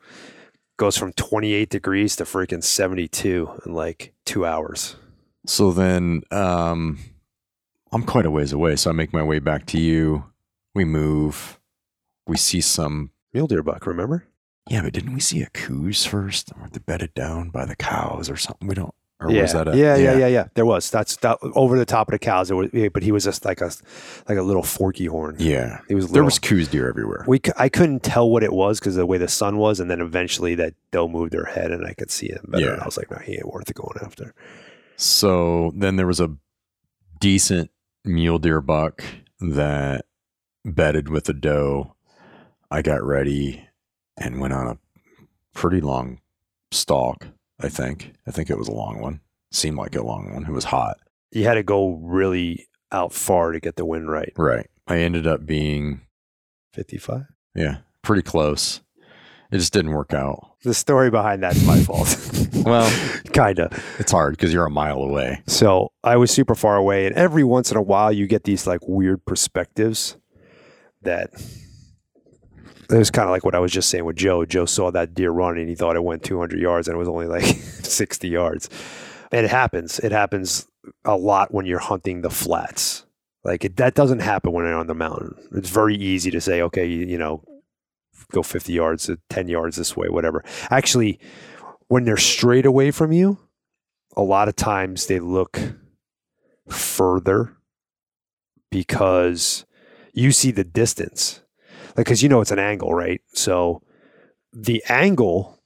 [0.78, 4.96] goes from twenty eight degrees to freaking seventy two in like two hours.
[5.46, 6.98] so then um,
[7.92, 8.76] I'm quite a ways away.
[8.76, 10.24] So I make my way back to you.
[10.74, 11.60] We move.
[12.26, 13.10] We see some.
[13.34, 14.24] Mule deer buck, remember?
[14.68, 16.52] Yeah, but didn't we see a Coues first?
[16.60, 18.68] Or they bedded down by the cows or something?
[18.68, 18.94] We don't.
[19.22, 19.42] Or yeah.
[19.42, 19.76] was that a.
[19.76, 20.48] yeah, yeah, yeah, yeah.
[20.54, 20.90] There was.
[20.90, 22.48] That's that over the top of the cows.
[22.48, 23.70] There was, yeah, but he was just like a
[24.28, 25.36] like a little forky horn.
[25.38, 25.80] Yeah.
[25.88, 26.10] He was.
[26.10, 27.24] There was Coues deer everywhere.
[27.28, 29.90] We c- I couldn't tell what it was because the way the sun was, and
[29.90, 32.64] then eventually that doe moved their head, and I could see him better.
[32.64, 32.72] Yeah.
[32.72, 34.34] And I was like, no, he ain't worth it going after.
[34.96, 36.36] So then there was a
[37.20, 37.70] decent
[38.04, 39.04] mule deer buck
[39.40, 40.06] that
[40.64, 41.94] bedded with a doe.
[42.70, 43.68] I got ready
[44.16, 44.78] and went on a
[45.54, 46.20] pretty long
[46.70, 47.28] stalk,
[47.60, 48.12] I think.
[48.26, 49.20] I think it was a long one.
[49.50, 50.44] Seemed like a long one.
[50.44, 50.98] It was hot.
[51.30, 54.32] You had to go really out far to get the wind right.
[54.36, 54.68] Right.
[54.86, 56.02] I ended up being,
[56.72, 57.24] Fifty five.
[57.54, 58.80] yeah, pretty close.
[59.50, 60.52] It just didn't work out.
[60.64, 62.18] The story behind that's my fault.
[62.64, 62.88] Well,
[63.32, 63.70] kinda.
[63.98, 65.42] it's hard because you're a mile away.
[65.48, 68.66] So I was super far away, and every once in a while, you get these
[68.68, 70.16] like weird perspectives
[71.02, 71.30] that.
[72.92, 74.44] It was kind of like what I was just saying with Joe.
[74.44, 77.08] Joe saw that deer run and he thought it went 200 yards and it was
[77.08, 78.68] only like 60 yards.
[79.30, 79.98] And it happens.
[80.00, 80.68] It happens
[81.04, 83.06] a lot when you're hunting the flats.
[83.44, 85.34] Like it, that doesn't happen when you're on the mountain.
[85.52, 87.42] It's very easy to say, okay, you, you know,
[88.30, 90.44] go 50 yards, uh, 10 yards this way, whatever.
[90.70, 91.18] Actually,
[91.88, 93.38] when they're straight away from you,
[94.16, 95.58] a lot of times they look
[96.68, 97.56] further
[98.70, 99.64] because
[100.12, 101.41] you see the distance.
[101.96, 103.20] Like, because you know it's an angle, right?
[103.32, 103.82] So
[104.52, 105.58] the angle,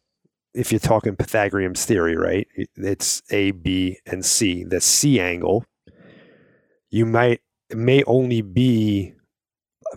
[0.54, 2.46] if you're talking Pythagorean's theory, right?
[2.76, 4.64] It's A, B, and C.
[4.64, 5.64] The C angle,
[6.90, 9.14] you might, may only be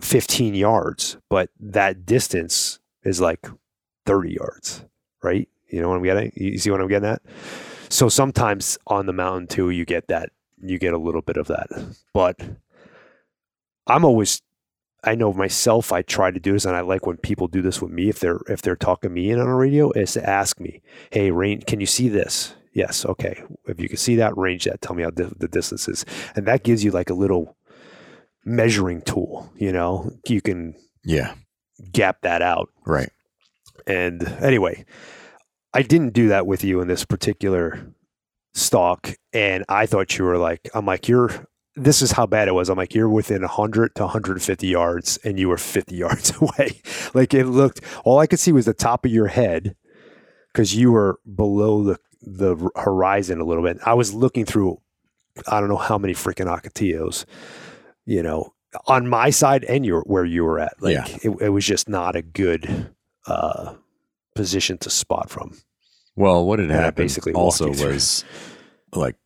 [0.00, 3.46] 15 yards, but that distance is like
[4.06, 4.84] 30 yards,
[5.22, 5.48] right?
[5.68, 6.32] You know what I'm getting?
[6.34, 7.22] You see what I'm getting at?
[7.88, 10.30] So sometimes on the mountain too, you get that,
[10.62, 11.68] you get a little bit of that.
[12.12, 12.40] But
[13.86, 14.42] I'm always,
[15.04, 17.80] I know myself, I try to do this and I like when people do this
[17.80, 18.08] with me.
[18.08, 21.30] If they're, if they're talking me in on a radio is to ask me, Hey,
[21.30, 22.54] Rain, can you see this?
[22.74, 23.04] Yes.
[23.04, 23.42] Okay.
[23.66, 24.80] If you can see that, range that.
[24.80, 26.04] Tell me how di- the distance is,
[26.36, 27.56] and that gives you like a little
[28.44, 29.50] measuring tool.
[29.56, 31.34] You know, you can Yeah.
[31.92, 32.68] gap that out.
[32.86, 33.10] Right.
[33.86, 34.84] And anyway,
[35.74, 37.92] I didn't do that with you in this particular
[38.54, 41.30] stalk, and I thought you were like, I'm like, you're.
[41.82, 42.68] This is how bad it was.
[42.68, 46.80] I'm like, you're within 100 to 150 yards, and you were 50 yards away.
[47.14, 47.80] like it looked.
[48.04, 49.76] All I could see was the top of your head,
[50.52, 53.78] because you were below the the horizon a little bit.
[53.86, 54.80] I was looking through.
[55.48, 57.24] I don't know how many freaking Ocotillos,
[58.04, 58.52] you know,
[58.86, 60.74] on my side and your where you were at.
[60.82, 61.06] Like Yeah.
[61.22, 62.92] it, it was just not a good
[63.26, 63.74] uh,
[64.34, 65.56] position to spot from.
[66.14, 68.24] Well, what had And happened basically also was
[68.92, 69.16] like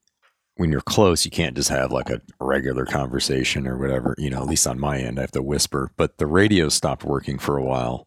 [0.56, 4.14] when you're close, you can't just have like a regular conversation or whatever.
[4.18, 5.90] You know, at least on my end, I have to whisper.
[5.96, 8.06] But the radio stopped working for a while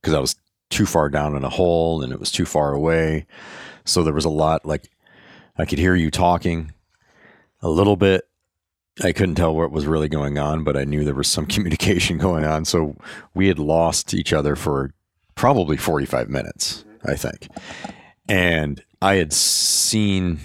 [0.00, 0.36] because I was
[0.68, 3.26] too far down in a hole and it was too far away.
[3.84, 4.90] So there was a lot like
[5.56, 6.72] I could hear you talking
[7.62, 8.26] a little bit.
[9.02, 12.18] I couldn't tell what was really going on, but I knew there was some communication
[12.18, 12.64] going on.
[12.64, 12.96] So
[13.34, 14.92] we had lost each other for
[15.36, 17.48] probably 45 minutes, I think.
[18.28, 20.40] And I had seen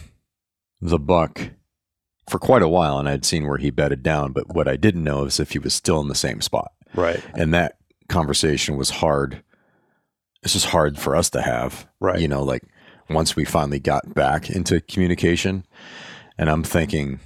[0.90, 1.50] the buck
[2.30, 5.04] for quite a while and I'd seen where he bedded down, but what I didn't
[5.04, 6.72] know is if he was still in the same spot.
[6.94, 7.24] Right.
[7.36, 7.78] And that
[8.10, 9.44] conversation was hard.
[10.44, 11.88] It's just hard for us to have.
[12.00, 12.20] Right.
[12.20, 12.64] You know, like
[13.10, 15.66] once we finally got back into communication
[16.38, 17.20] and I'm thinking,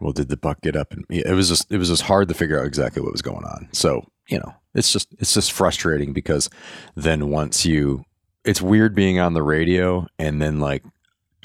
[0.00, 0.92] well, did the buck get up?
[0.92, 3.44] And it was just, it was just hard to figure out exactly what was going
[3.44, 3.68] on.
[3.72, 6.50] So, you know, it's just, it's just frustrating because
[6.94, 8.04] then once you,
[8.44, 10.84] it's weird being on the radio and then like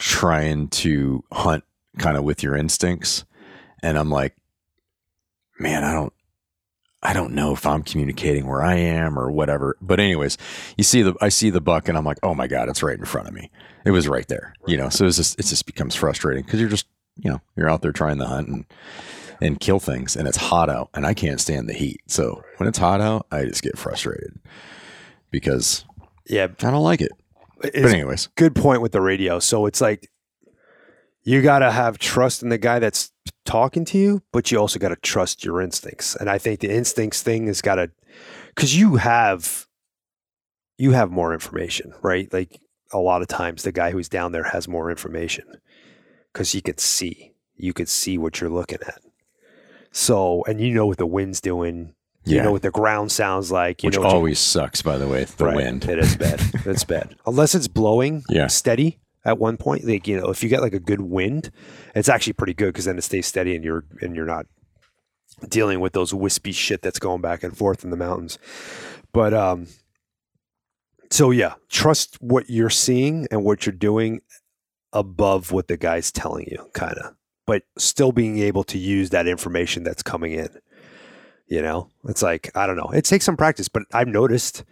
[0.02, 1.64] trying to hunt
[2.00, 3.24] kind of with your instincts.
[3.84, 4.36] And I'm like,
[5.60, 6.12] man, I don't,
[7.04, 9.78] I don't know if I'm communicating where I am or whatever.
[9.82, 10.38] But anyways,
[10.78, 12.98] you see the I see the buck and I'm like, oh my god, it's right
[12.98, 13.50] in front of me.
[13.86, 14.90] It was right there, you know.
[14.90, 16.88] So it's just it just becomes frustrating because you're just
[17.18, 18.66] you know you're out there trying to hunt and
[19.40, 22.02] and kill things, and it's hot out, and I can't stand the heat.
[22.08, 24.40] So when it's hot out, I just get frustrated
[25.32, 25.86] because
[26.28, 26.44] Yeah.
[26.44, 27.12] I don't like it.
[27.62, 29.40] But anyways, good point with the radio.
[29.40, 30.10] So it's like
[31.24, 33.12] you got to have trust in the guy that's
[33.46, 36.16] talking to you, but you also got to trust your instincts.
[36.16, 37.92] And I think the instincts thing has got to
[38.56, 39.68] cuz you have
[40.78, 42.32] you have more information, right?
[42.34, 42.60] Like
[42.92, 45.46] a lot of times the guy who's down there has more information
[46.34, 47.34] cuz you could see.
[47.56, 49.02] You could see what you're looking at.
[49.92, 51.94] So, and you know what the wind's doing.
[52.24, 53.82] You yeah, know what the ground sounds like.
[53.84, 54.82] You which know what you- always sucks.
[54.82, 55.56] By the way, the Right.
[55.56, 55.86] wind.
[55.86, 56.40] It is bad.
[56.66, 57.16] It's bad.
[57.26, 58.48] Unless it's blowing Yeah.
[58.48, 59.86] steady at one point.
[59.86, 61.50] Like, you know, if you get like a good wind,
[61.96, 64.46] it's actually pretty good because then it stays steady and you're and you're not
[65.50, 68.38] dealing with those wispy shit that's going back and forth in the mountains.
[69.12, 69.68] But um
[71.10, 74.22] so yeah, trust what you're seeing and what you're doing
[74.94, 77.16] above what the guy's telling you, kind of.
[77.48, 80.50] But still being able to use that information that's coming in.
[81.52, 82.90] You know, it's like, I don't know.
[82.94, 84.64] It takes some practice, but I've noticed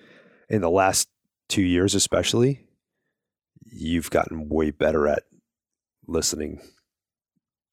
[0.48, 1.10] in the last
[1.50, 2.68] two years, especially,
[3.70, 5.24] you've gotten way better at
[6.08, 6.62] listening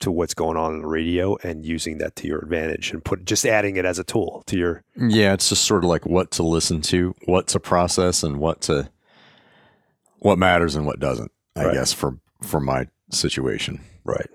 [0.00, 3.24] to what's going on in the radio and using that to your advantage and put
[3.24, 6.04] just adding it as a tool to your mm, Yeah, it's just sort of like
[6.04, 8.90] what to listen to, what to process, and what to
[10.18, 11.30] what matters and what doesn't.
[11.54, 11.74] I Right.
[11.74, 13.80] guess for for my situation.
[14.04, 14.28] right.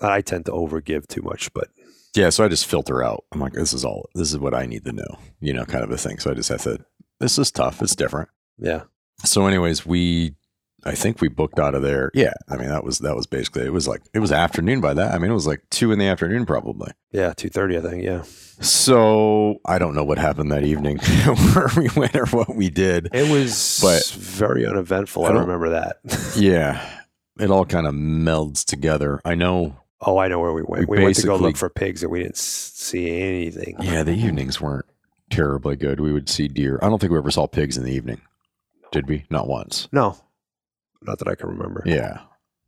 [0.00, 1.68] I tend to overgive too much, but
[2.14, 3.24] Yeah, so I just filter out.
[3.32, 4.08] I'm like, this is all.
[4.14, 5.18] This is what I need to know.
[5.40, 6.18] You know, kind of a thing.
[6.18, 6.78] So I just have to.
[7.20, 7.80] This is tough.
[7.82, 8.28] It's different.
[8.58, 8.82] yeah,
[9.24, 10.34] So, anyways, we.
[10.86, 12.10] I think we booked out of there.
[12.12, 14.92] Yeah, I mean that was that was basically it was like it was afternoon by
[14.92, 15.14] that.
[15.14, 16.92] I mean it was like two in the afternoon probably.
[17.10, 18.04] yeah, two thirty, I think.
[18.04, 18.20] Yeah,
[18.60, 20.98] So I don't know what happened that evening,
[21.54, 23.08] where we went or what we did.
[23.14, 25.24] it was But- very uneventful.
[25.24, 25.96] I I, don't- remember that.
[26.36, 26.84] Yeah,
[27.40, 29.22] it all kind of melds together.
[29.24, 29.76] I know.
[30.06, 30.88] Oh, I know where we went.
[30.88, 33.76] We We, went to go look for pigs, and we didn't see anything.
[33.80, 34.86] Yeah, the evenings weren't
[35.30, 36.00] terribly good.
[36.00, 36.78] We would see deer.
[36.82, 38.20] I don't think we ever saw pigs in the evening.
[38.92, 39.24] Did we?
[39.30, 39.88] Not once.
[39.92, 40.16] No,
[41.02, 41.82] not that I can remember.
[41.84, 42.20] Yeah,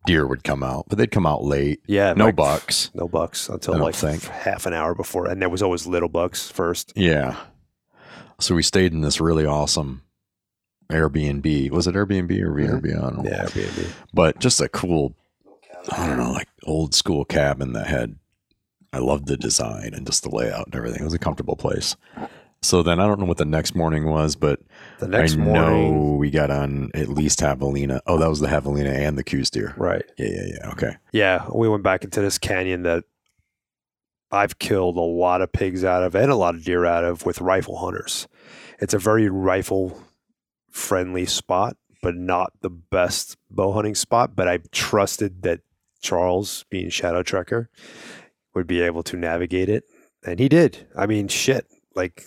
[0.07, 1.81] deer would come out, but they'd come out late.
[1.87, 2.91] Yeah, No like, bucks.
[2.95, 4.25] No bucks until like think.
[4.25, 6.93] half an hour before, and there was always little bucks first.
[6.97, 7.37] Yeah.
[8.39, 10.03] So we stayed in this really awesome
[10.91, 11.71] Airbnb.
[11.71, 13.23] Was it Airbnb or don't mm-hmm.
[13.23, 13.29] know.
[13.29, 13.93] Yeah, Airbnb.
[14.13, 15.15] But just a cool,
[15.91, 18.17] I don't know, like old school cabin that had,
[18.93, 21.01] I loved the design and just the layout and everything.
[21.01, 21.97] It was a comfortable place.
[22.63, 24.61] So then I don't know what the next morning was, but
[24.99, 28.01] The next I morning, know we got on at least Javelina.
[28.07, 29.75] Oh, that was the Javelina and the Coues deer.
[29.77, 30.05] right?
[30.19, 30.71] Yeah, yeah, yeah.
[30.73, 30.97] Okay.
[31.13, 33.05] Yeah, we went back into this canyon that
[34.33, 37.25] I've killed a lot of pigs out of and a lot of deer out of
[37.25, 38.27] with rifle hunters.
[38.81, 40.03] It's a very rifle
[40.71, 44.35] friendly spot, but not the best bow hunting spot.
[44.35, 45.61] But I trusted that
[46.03, 47.67] Charles, being Shadow Trekker,
[48.55, 49.85] would be able to navigate it,
[50.25, 50.87] and he did.
[50.97, 52.25] I mean, shit, like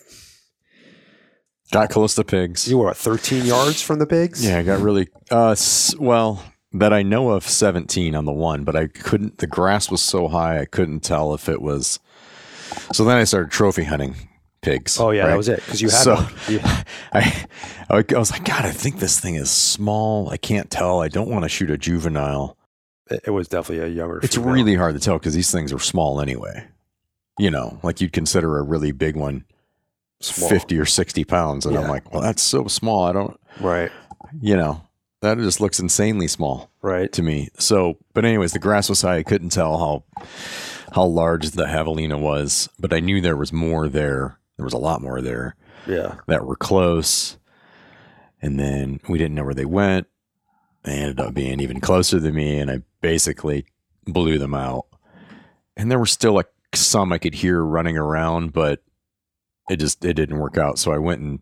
[1.72, 2.68] Got close to pigs.
[2.68, 4.44] you were what, 13 yards from the pigs.
[4.44, 8.64] Yeah, I got really uh s- well that I know of 17 on the one,
[8.64, 12.00] but I couldn't the grass was so high I couldn't tell if it was
[12.92, 14.16] So then I started trophy hunting
[14.64, 15.00] pigs.
[15.00, 15.28] Oh yeah, right?
[15.30, 16.34] that was it because you had So- one.
[16.48, 16.60] You-
[17.14, 17.46] I
[17.92, 20.30] I was like god, I think this thing is small.
[20.30, 21.02] I can't tell.
[21.02, 22.58] I don't want to shoot a juvenile.
[23.12, 24.20] It was definitely a younger.
[24.24, 24.54] It's female.
[24.54, 26.68] really hard to tell cuz these things are small anyway.
[27.38, 29.46] You know, like you'd consider a really big one
[30.22, 30.50] Small.
[30.50, 33.04] 50 or 60 pounds and I'm like, "Well, that's so small.
[33.06, 33.90] I don't, right,
[34.42, 34.82] you know,
[35.22, 37.10] that just looks insanely small." right.
[37.14, 37.48] to me.
[37.58, 39.18] So, but anyways, the grass was high.
[39.18, 40.04] I couldn't tell how
[40.92, 44.40] how large the javelina was, but I knew there was more there.
[44.58, 45.56] There was a lot more there
[45.88, 47.38] Yeah, that were close.
[48.42, 50.08] And then we didn't know where they went.
[50.84, 53.66] They ended up being even closer than me, and I basically
[54.06, 54.86] blew them out.
[55.78, 58.82] And there were still like some I could hear running around, but
[59.70, 60.78] it just it didn't work out.
[60.80, 61.40] So I went and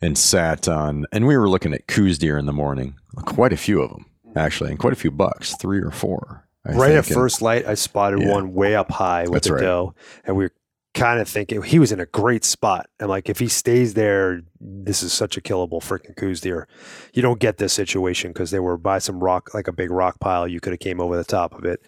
[0.00, 3.56] and sat on, and we were looking at Coues deer in the morning, quite a
[3.56, 6.46] few of them actually, and quite a few bucks, three or four.
[6.64, 7.16] I right at think.
[7.16, 8.30] And- first light, I spotted Yeah.
[8.32, 9.60] one way up high with That's the right.
[9.62, 10.52] doe, and we were
[10.94, 12.88] kind of thinking he was in a great spot.
[12.98, 16.66] And like, if he stays there, this is such a killable freaking Coues deer.
[17.12, 20.18] You don't get this situation because they were by some rock, like a big rock
[20.20, 20.48] pile.
[20.48, 21.82] You could have came over the top of it.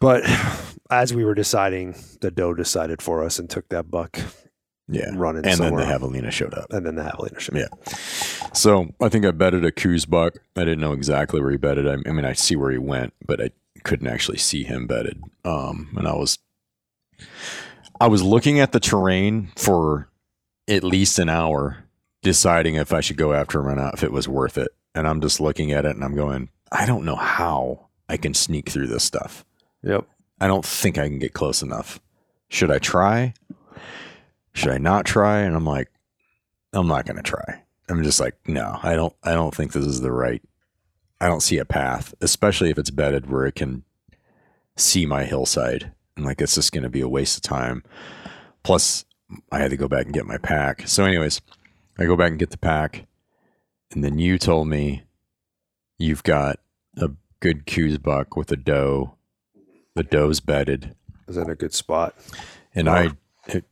[0.00, 0.24] But
[0.90, 4.18] as we were deciding, the doe decided for us and took that buck
[4.88, 6.66] yeah, running and then the javelina showed up.
[6.70, 7.70] and then the javelina showed up.
[7.72, 7.96] Yeah.
[8.52, 10.38] So I think I betted a Coues buck.
[10.54, 11.88] I didn't know exactly where he betted.
[11.88, 13.50] I, I mean, I see where he went, but I
[13.82, 15.20] couldn't actually see him betted.
[15.44, 16.38] Um, and I was,
[18.00, 20.08] I was looking at the terrain for
[20.68, 21.84] at least an hour,
[22.22, 24.68] deciding if I should go after him or not, if it was worth it.
[24.94, 28.34] And I'm just looking at it and I'm going, I don't know how I can
[28.34, 29.44] sneak through this stuff.
[29.82, 30.06] Yep.
[30.40, 32.00] I don't think I can get close enough.
[32.48, 33.34] Should I try?
[34.52, 35.40] Should I not try?
[35.40, 35.90] And I'm like,
[36.72, 37.62] I'm not going to try.
[37.88, 40.42] I'm just like, no, I don't, I don't think this is the right,
[41.20, 43.84] I don't see a path, especially if it's bedded where it can
[44.76, 45.92] see my hillside.
[46.16, 47.82] And like, it's just going to be a waste of time.
[48.62, 49.04] Plus
[49.52, 50.86] I had to go back and get my pack.
[50.88, 51.40] So anyways,
[51.98, 53.06] I go back and get the pack.
[53.92, 55.02] And then you told me
[55.98, 56.58] you've got
[56.96, 59.14] a good Coues buck with a doe.
[59.94, 60.94] The doe's bedded
[61.28, 62.14] Is that a good spot.
[62.74, 63.10] and I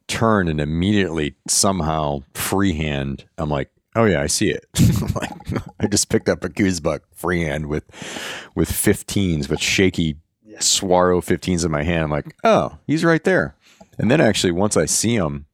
[0.07, 3.25] turn and immediately somehow freehand.
[3.37, 4.67] I'm like, oh yeah, I see it.
[5.15, 5.31] Like
[5.79, 7.85] I just picked up a Coues buck freehand with
[8.57, 10.17] with 15s, with shaky
[10.61, 12.05] Swaro 15s in my hand.
[12.05, 13.55] I'm like, oh, he's right there.
[13.99, 15.47] And then actually, once I see him,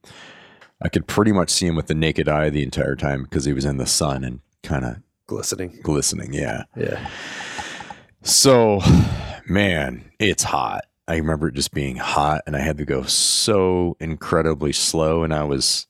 [0.81, 3.53] I could pretty much see him with the naked eye the entire time because he
[3.53, 5.79] was in the sun and kind of Glistening.
[5.83, 6.33] glistening.
[6.33, 6.63] Yeah.
[6.75, 7.07] Yeah.
[8.23, 8.81] So,
[9.47, 10.85] man, it's hot.
[11.07, 15.33] I remember it just being hot, and I had to go so incredibly slow, and
[15.33, 15.87] I was.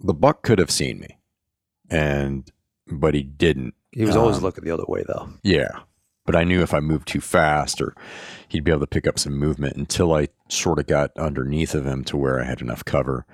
[0.00, 1.18] The buck could have seen me,
[1.90, 2.48] and
[2.86, 3.74] but he didn't.
[3.92, 5.28] He was always Um, looking the other way though.
[5.42, 5.80] Yeah,
[6.28, 7.94] but I knew if I moved too fast, or
[8.48, 11.86] he'd be able to pick up some movement until I sort of got underneath of
[11.86, 13.24] him to where I had enough cover.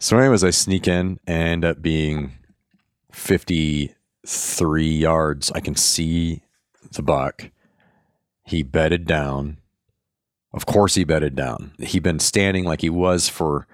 [0.00, 2.32] So, anyways, I sneak in and end up being
[3.12, 5.52] fifty-three yards.
[5.54, 6.42] I can see
[6.92, 7.50] the buck.
[8.44, 9.58] He bedded down.
[10.52, 11.72] Of course, he bedded down.
[11.78, 13.66] He'd been standing like he was for,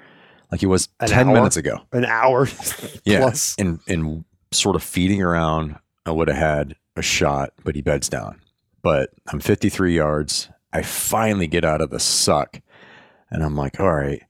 [0.50, 1.34] like he was An ten hour?
[1.34, 1.80] minutes ago.
[1.92, 2.46] An hour
[3.04, 3.54] Yeah, plus.
[3.58, 8.08] and and sort of feeding around, I would have had a shot, but he beds
[8.08, 8.40] down.
[8.82, 10.48] But I'm 53 yards.
[10.72, 12.60] I finally get out of the suck,
[13.30, 14.22] and I'm like, all right,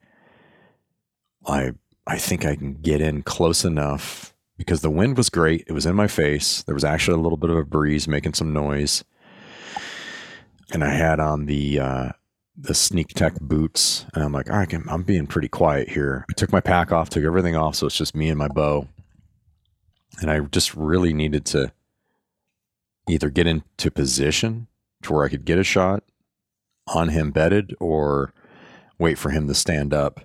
[1.47, 1.73] I
[2.07, 5.65] I think I can get in close enough because the wind was great.
[5.69, 6.63] It was in my face.
[6.65, 9.05] There was actually a little bit of a breeze making some noise,
[10.73, 12.09] and I had on the uh,
[12.57, 16.27] the sneak tech boots, and I'm like, all right, I'm- I'm being pretty quiet here.
[16.29, 18.89] I took my pack off, took everything off, so it's just me and my bow,
[20.21, 21.73] and I just really needed to
[23.09, 24.69] either get into position
[25.03, 26.05] to where I could get a shot
[26.89, 28.33] on him bedded, or
[28.99, 30.21] wait for him to stand up,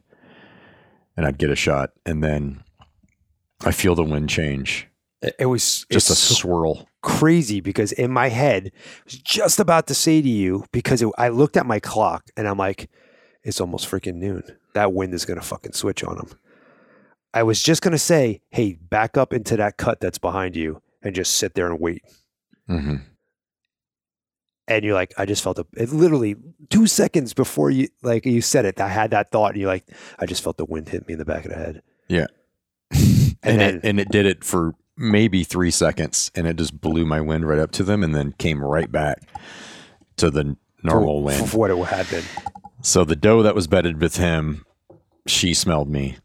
[1.15, 2.63] and I'd get a shot, and then
[3.63, 4.88] I feel the wind change,
[5.21, 6.88] It, was just a swirl.
[7.01, 11.09] crazy because in my head, I was just about to say to you because it,
[11.17, 12.89] I looked at my clock and I'm like,
[13.43, 14.43] it's almost freaking noon.
[14.73, 16.30] That wind is gonna fucking switch on him.
[17.34, 21.15] I was just gonna say, hey, back up into that cut that's behind you and
[21.15, 22.03] just sit there and wait.
[22.68, 22.95] Hmm
[24.68, 26.36] And you're like, I just felt a, it literally
[26.70, 29.88] two seconds before you like you said it, I had that thought, and you're like,
[30.20, 31.82] I just felt the wind hit me in the back of the head.
[32.07, 32.28] Yeah.
[32.91, 37.05] and, then it, and it did it for maybe three seconds, and it just blew
[37.05, 39.22] my wind right up to them, and then came right back
[40.18, 41.49] to the normal for, wind.
[41.49, 42.24] for what it had been.
[42.82, 44.65] So the doe that was bedded with him,
[45.26, 46.18] she smelled me.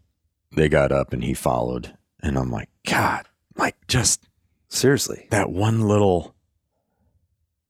[0.55, 3.27] They got up, and he followed, and I'm like, God,
[3.57, 4.29] like just
[4.69, 5.29] Seriously.
[5.31, 6.32] that one little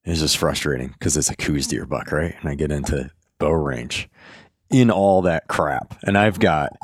[0.05, 2.35] is just frustrating because it's a Coues deer buck, right?
[2.41, 4.09] And I get into bow range
[4.71, 6.77] in all that crap, and I've got.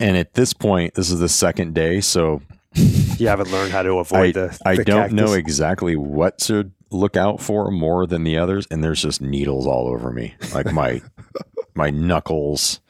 [0.00, 2.42] And at this point, this is the second day, so
[3.18, 4.58] You haven't learned how to avoid the.
[4.64, 8.82] I the don't know exactly what to look out for more than the others, and
[8.82, 10.34] there's just needles all over me.
[10.54, 11.02] Like my
[11.74, 12.80] my knuckles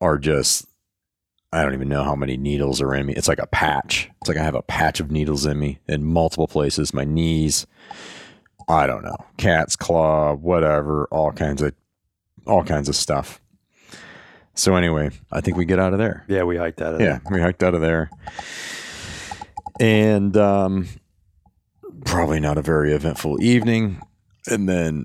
[0.00, 0.66] are just
[1.54, 3.14] I don't even know how many needles are in me.
[3.14, 4.10] It's like a patch.
[4.20, 6.92] It's like I have a patch of needles in me in multiple places.
[6.92, 7.66] My knees.
[8.68, 9.16] I don't know.
[9.36, 11.72] Cat's claw, whatever, all kinds of
[12.46, 13.40] all kinds of stuff.
[14.54, 16.24] So anyway, I think we get out of there.
[16.28, 17.00] Yeah, we hiked that.
[17.00, 18.10] Yeah, we hiked out of there.
[19.80, 20.88] And um
[22.04, 24.00] probably not a very eventful evening.
[24.48, 25.04] And then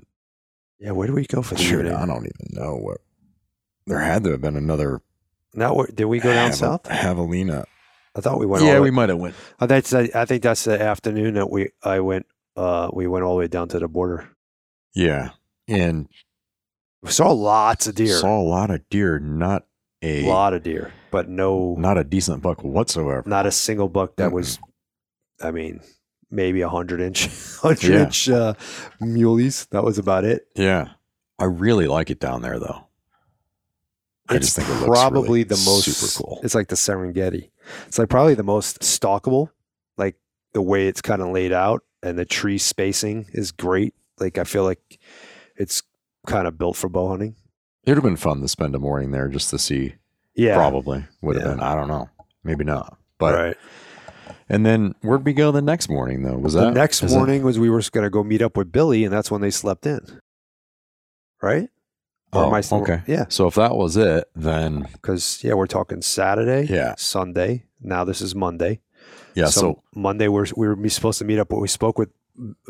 [0.78, 1.94] Yeah, where do we go for the shoot, evening?
[1.94, 2.98] I don't even know what
[3.86, 5.00] there had to have been another
[5.54, 6.84] Now, where- did we go down Javel- south?
[6.84, 7.64] Javelina.
[8.16, 8.64] I thought we went.
[8.64, 9.34] Yeah, the we way- might have went.
[9.60, 9.92] Oh, that's.
[9.94, 11.70] I I think that's the afternoon that we.
[11.82, 12.26] I went.
[12.56, 14.28] Uh, we went all the way down to the border.
[14.94, 15.30] Yeah.
[15.68, 16.08] And
[17.02, 18.18] We saw lots of deer.
[18.18, 19.64] saw a lot of deer, not
[20.02, 23.22] a lot of deer, but no, not a decent buck whatsoever.
[23.26, 24.34] not a single buck that Mm-mm.
[24.34, 24.58] was.
[25.40, 25.80] I mean,
[26.30, 27.26] maybe a hundred inch,
[27.62, 28.02] hundred Yeah.
[28.04, 28.54] inch uh,
[29.00, 29.68] muleys.
[29.70, 30.48] That was about it.
[30.56, 30.88] Yeah.
[31.38, 32.88] I really like it down there though.
[34.30, 36.40] I it's just think it probably really the most super cool.
[36.42, 37.50] It's like the Serengeti.
[37.88, 39.50] It's like probably the most stalkable.
[39.96, 40.16] Like
[40.52, 43.94] the way it's kind of laid out, and the tree spacing is great.
[44.18, 44.98] Like I feel like
[45.56, 45.82] it's
[46.26, 47.34] kind of built for bow hunting.
[47.84, 49.94] It'd have been fun to spend a morning there just to see.
[50.34, 51.50] Yeah, Probably would have Yeah.
[51.54, 51.60] been.
[51.60, 52.08] I don't know.
[52.44, 52.96] Maybe not.
[53.18, 53.56] But right.
[54.48, 56.38] and then where'd we go the next morning though?
[56.38, 58.70] Was that next is that- morning was we were going to go meet up with
[58.70, 60.00] Billy, and that's when they slept in.
[61.42, 61.68] Right?
[62.32, 63.02] Or Oh, my, okay.
[63.06, 66.94] Yeah, So if that was it, then because yeah, we're talking Saturday, Yeah.
[66.96, 67.64] Sunday.
[67.80, 68.80] Now this is Monday.
[69.34, 69.46] yeah.
[69.46, 72.10] So, Monday we're we were supposed to meet up, but we spoke with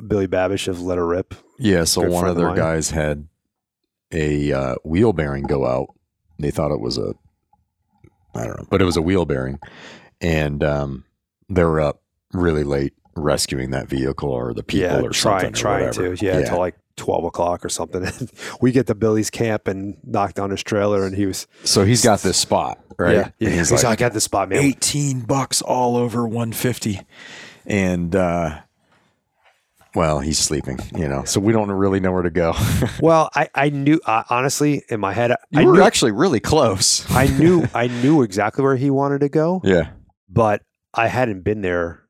[0.07, 1.35] Billy Babish of Let Her Rip.
[1.59, 1.85] yeah.
[1.85, 2.57] So one of their mine.
[2.57, 3.29] guys had
[4.13, 5.95] a uh, wheel bearing go out.
[6.39, 7.15] They thought it was a,
[8.35, 9.59] I don't know, but it was a wheel bearing,
[10.21, 11.05] and um,
[11.49, 12.03] they were up
[12.33, 15.53] really late rescuing that vehicle or the people yeah, or trying something.
[15.53, 18.07] trying to yeah, until like twelve o'clock or something.
[18.61, 22.05] we get to Billy's camp and knock down his trailer, and he was So he's
[22.05, 23.15] got this spot, right?
[23.17, 23.49] Yeah, yeah.
[23.49, 24.59] He's, he's like, like, I got the spot, man.
[24.59, 27.01] 18 bucks all over 150
[27.67, 28.59] and uh
[29.95, 32.55] well he's sleeping you know so we don't really know where to go
[33.01, 37.05] Well, I I knew uh, honestly in my head, I were knew actually really close
[37.15, 39.91] I knew I knew exactly where he wanted to go, yeah
[40.29, 40.63] but
[40.95, 42.03] I hadn't been there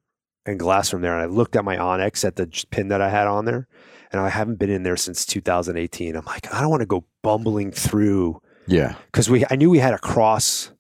[0.47, 3.11] in glass from there, and I looked at my onX at the pin that I
[3.11, 3.67] had on there,
[4.13, 6.17] and I haven't been in there since 2018.
[6.17, 9.79] I'm like, I don't want to go bumbling through yeah because we I knew we
[9.79, 10.71] had to cross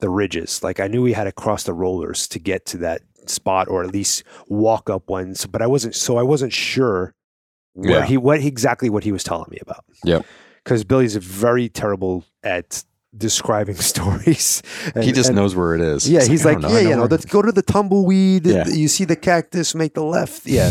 [0.00, 0.62] the ridges.
[0.62, 3.84] Like I knew we had to cross the rollers to get to that spot or
[3.84, 7.14] at least walk up ones, but I wasn't so I wasn't sure
[7.74, 8.06] where Yeah.
[8.06, 9.84] he what exactly what he was telling me about.
[10.04, 10.20] Yeah.
[10.64, 12.84] Because Billy's very terrible at
[13.16, 14.62] describing stories.
[15.00, 17.24] he just and- knows where it is Yeah, he's like, don't yeah, you know, let's
[17.26, 18.46] go to the tumbleweed.
[18.46, 18.66] Yeah.
[18.68, 20.46] You see the cactus, make the left.
[20.46, 20.70] Yeah,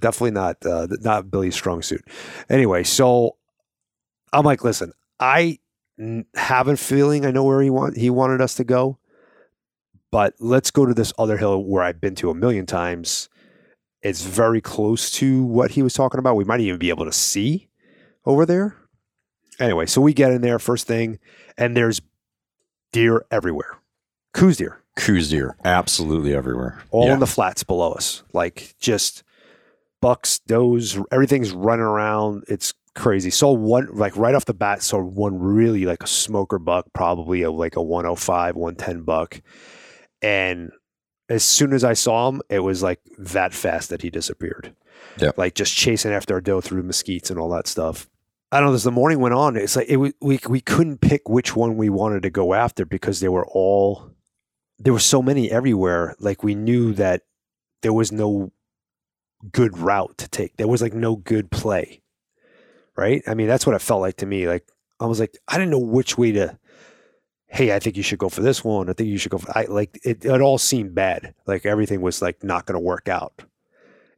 [0.00, 2.04] definitely not uh, not Billy's strong suit.
[2.48, 3.36] Anyway, so
[4.32, 5.58] I'm like, listen, I
[6.34, 8.98] have a feeling I know where he want he wanted us to go,
[10.10, 13.28] but let's go to this other hill where I've been to a million times.
[14.02, 16.36] It's very close to what he was talking about.
[16.36, 17.68] We might even be able to see
[18.24, 18.76] over there.
[19.58, 21.18] Anyway, so we get in there first thing,
[21.58, 22.00] and there's
[22.92, 23.78] deer everywhere,
[24.32, 27.14] Coues deer Coues deer absolutely everywhere all yeah.
[27.14, 28.22] in the flats below us.
[28.32, 29.22] Like just
[30.00, 32.44] bucks, does, everything's running around.
[32.48, 33.30] It's crazy.
[33.30, 37.42] Saw one like right off the bat, saw one really like a smoker buck, probably
[37.42, 39.40] a like a 105, 110 buck.
[40.22, 40.70] And
[41.28, 44.74] as soon as I saw him, it was like that fast that he disappeared.
[45.18, 45.30] Yeah.
[45.36, 48.08] Like just chasing after a doe through mesquites and all that stuff.
[48.52, 48.74] I don't know.
[48.74, 51.88] As the morning went on, it's like it we we couldn't pick which one we
[51.88, 54.10] wanted to go after because they were all
[54.78, 56.16] there were so many everywhere.
[56.18, 57.22] Like we knew that
[57.82, 58.52] there was no
[59.52, 60.56] good route to take.
[60.56, 62.02] There was like no good play.
[62.96, 63.22] Right?
[63.26, 64.46] I mean, that's what it felt like to me.
[64.46, 66.58] Like I was like, I didn't know which way to
[67.50, 68.88] hey, I think you should go for this one.
[68.88, 71.34] I think you should go for I like it it all seemed bad.
[71.46, 73.42] Like everything was like not gonna work out,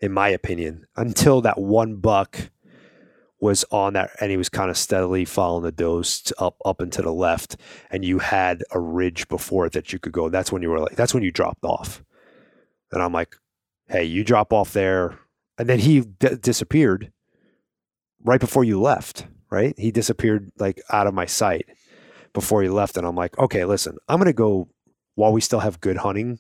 [0.00, 0.86] in my opinion.
[0.96, 2.50] Until that one buck
[3.40, 6.92] was on that, and he was kind of steadily following the dose up up and
[6.92, 7.56] to the left,
[7.90, 10.28] and you had a ridge before it that you could go.
[10.28, 12.04] That's when you were like, that's when you dropped off,
[12.92, 13.36] and I'm like,
[13.92, 15.18] hey, you drop off there,
[15.58, 17.12] and then he d- disappeared
[18.24, 19.26] right before you left.
[19.50, 21.66] Right, he disappeared like out of my sight
[22.32, 24.68] before he left, and I'm like, okay, listen, I'm gonna go
[25.14, 26.38] while we still have good hunting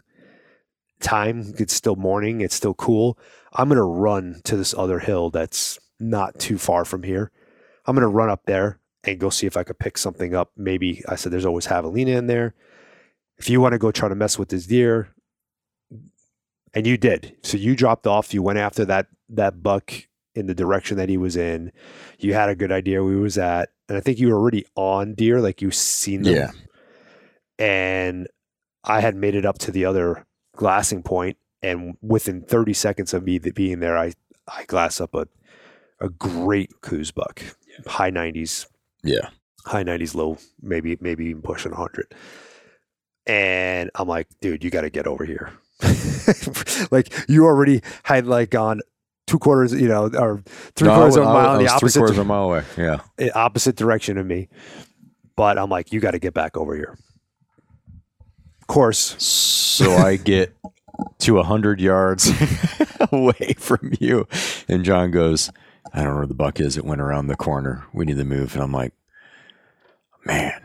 [1.02, 1.54] time.
[1.58, 2.40] It's still morning.
[2.40, 3.18] It's still cool.
[3.52, 7.30] I'm going to run to this other hill that's not too far from here.
[7.86, 10.52] I'm going to run up there and go see if I could pick something up.
[10.56, 12.54] Maybe I said there's always javelina in there.
[13.36, 15.08] If you want to go try to mess with this deer,
[16.74, 17.36] and you did.
[17.42, 18.32] So you dropped off.
[18.34, 19.92] You went after that that buck
[20.34, 21.72] in the direction that he was in.
[22.18, 24.64] You had a good idea where he was at, and I think you were already
[24.76, 26.34] on deer, like you seen them.
[26.34, 26.50] Yeah.
[27.58, 28.28] And
[28.84, 33.24] I had made it up to the other glassing point, and within 30 seconds of
[33.24, 34.12] me being there, I
[34.48, 35.26] I glass up a
[36.00, 37.42] a great Coues buck,
[37.86, 38.66] high 90s,
[39.04, 39.28] Yeah.
[39.66, 42.12] high 90s, low, maybe maybe even pushing 100.
[43.26, 45.52] And I'm like, dude, you got to get over here.
[46.90, 48.80] like you already had like gone
[49.26, 50.42] two quarters, you know, or
[50.74, 52.18] three No, I quarters of a wa- I mile in the was three opposite quarters
[52.18, 52.64] of a mile away.
[52.76, 52.98] Yeah.
[53.34, 54.48] opposite direction of me.
[55.36, 56.98] But I'm like, you got to get back over here.
[58.60, 60.54] Of course, So I get
[61.20, 62.30] to a hundred yards
[63.12, 64.28] away from you,
[64.68, 65.50] and John goes,
[65.92, 66.76] "I don't know where the buck is.
[66.76, 67.84] It went around the corner.
[67.92, 68.92] We need to move." And I'm like,
[70.24, 70.61] "Man,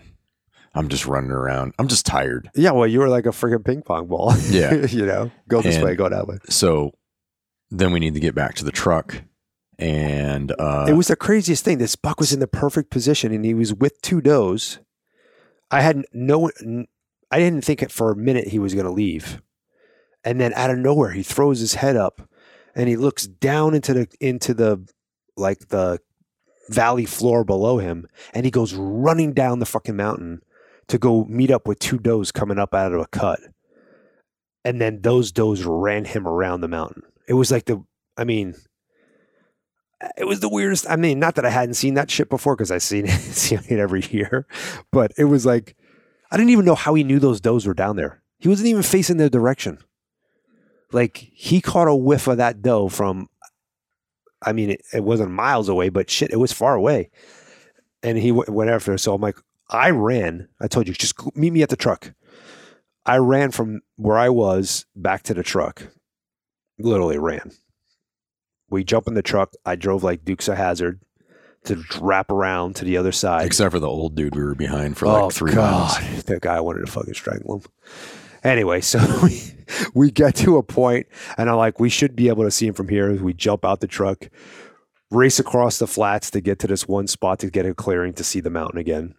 [0.78, 1.74] I'm just running around.
[1.80, 2.72] I'm just tired." yeah.
[2.72, 4.34] Well, you were like a freaking ping pong ball.
[4.50, 4.74] Yeah.
[4.86, 6.38] you know, go this And- way, go that way.
[6.50, 6.92] So
[7.70, 9.24] then we need to get back to the truck,
[9.80, 11.78] and uh, it was the craziest thing.
[11.78, 14.80] This buck was in the perfect position, and he was with two does.
[15.70, 16.50] I had no,
[17.30, 19.42] I didn't think for a minute he was going to leave,
[20.24, 22.22] and then out of nowhere, he throws his head up,
[22.74, 24.88] and he looks down into the into the
[25.36, 26.00] like the
[26.70, 30.42] valley floor below him, and he goes running down the fucking mountain
[30.88, 33.40] to go meet up with two does coming up out of a cut,
[34.64, 37.04] and then those does ran him around the mountain.
[37.28, 37.84] It was like the,
[38.16, 38.56] I mean,
[40.18, 40.90] it was the weirdest.
[40.90, 43.60] I mean, not that I hadn't seen that shit before because I seen it, seen
[43.68, 44.48] it every year,
[44.92, 45.76] but it was like
[46.32, 48.22] I didn't even know how he knew those does were down there.
[48.40, 49.80] He wasn't even facing their direction.
[50.92, 53.28] Like he caught a whiff of that doe from.
[54.42, 57.10] I mean, it, it wasn't miles away, but shit, it was far away,
[58.04, 58.96] and he w- went after.
[59.00, 59.38] So I'm like,
[59.70, 60.48] I ran.
[60.62, 62.14] I told you, just meet me at the truck.
[63.06, 65.84] I ran from where I was back to the truck.
[66.80, 67.52] Literally ran
[68.70, 69.54] we jump in the truck.
[69.66, 71.00] I drove like Dukes of Hazzard
[71.66, 73.46] to wrap around to the other side.
[73.46, 75.94] except for the old dude we were behind for like oh, three miles.
[75.98, 77.64] Oh, That guy wanted to fucking strangle him.
[78.44, 79.42] Anyway, so we,
[79.94, 81.08] we get to a point,
[81.38, 83.14] and I'm like, we should be able to see him from here.
[83.16, 84.30] We jump out the truck,
[85.12, 88.24] race across the flats to get to this one spot to get a clearing to
[88.24, 89.16] see the mountain again.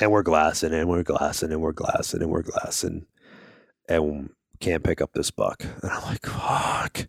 [0.00, 3.06] And we're glassing, and we're glassing, and we're glassing, and we're glassing,
[3.88, 4.30] and
[4.60, 5.64] can't pick up this buck.
[5.82, 7.08] And I'm like, fuck.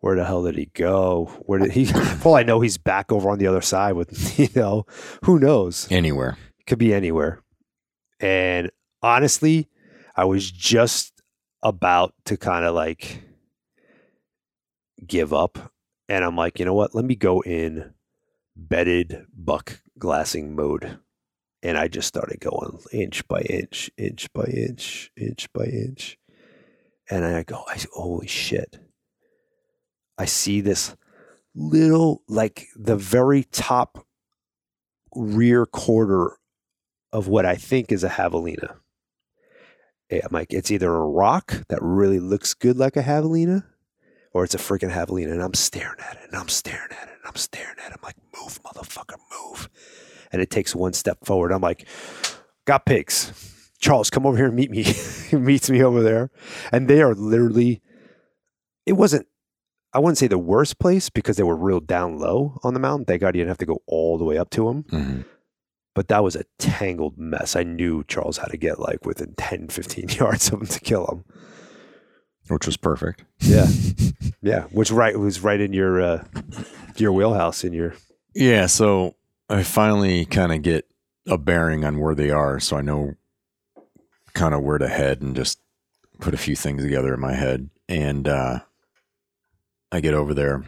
[0.00, 1.26] Where the hell did he go?
[1.46, 1.90] Where did he?
[2.24, 4.86] Well, I know he's back over on the other side with, you know,
[5.24, 5.86] who knows?
[5.90, 6.36] Anywhere.
[6.66, 7.42] could be anywhere.
[8.20, 8.70] And
[9.02, 9.68] honestly,
[10.14, 11.22] I was just
[11.62, 13.22] about to kind of like
[15.06, 15.72] give up.
[16.08, 16.94] And I'm like, you know what?
[16.94, 17.92] Let me go in
[18.54, 20.98] bedded buck glassing mode.
[21.66, 26.16] And I just started going inch by inch, inch by inch, inch by inch.
[27.10, 28.78] And I go, I, holy shit.
[30.16, 30.94] I see this
[31.56, 34.06] little, like the very top
[35.12, 36.38] rear quarter
[37.12, 38.76] of what I think is a javelina.
[40.10, 43.64] Eh, I'm like, it's either a rock that really looks good like a javelina,
[44.32, 45.32] or it's a freaking javelina.
[45.32, 47.98] And I'm staring at it, and I'm staring at it, and I'm staring at it.
[47.98, 49.68] I'm like, move, motherfucker, move.
[50.32, 51.52] And it takes one step forward.
[51.52, 51.86] I'm like,
[52.66, 53.32] got pigs.
[53.78, 54.82] Charles, come over here and meet me.
[55.30, 56.30] he meets me over there.
[56.72, 57.82] And they are literally,
[58.86, 59.26] it wasn't,
[59.92, 63.04] I wouldn't say the worst place because they were real down low on the mountain.
[63.06, 65.24] Thank God you didn't have to go all the way up to them Mhm.
[65.94, 67.56] but that was a tangled mess.
[67.56, 71.06] I knew Charles had to get like within 10, 15 yards of him to kill
[71.06, 71.24] him.
[72.48, 73.24] Which was perfect.
[73.40, 73.66] Yeah.
[74.42, 74.64] yeah.
[74.70, 76.24] Which right was right in your uh
[76.96, 77.94] your wheelhouse in your
[78.34, 79.14] Yeah, so
[79.48, 80.86] I finally kind of get
[81.26, 83.14] a bearing on where they are, so I know
[84.34, 85.58] kind of where to head and just
[86.20, 87.70] put a few things together in my head.
[87.88, 88.60] And uh,
[89.92, 90.64] I get over there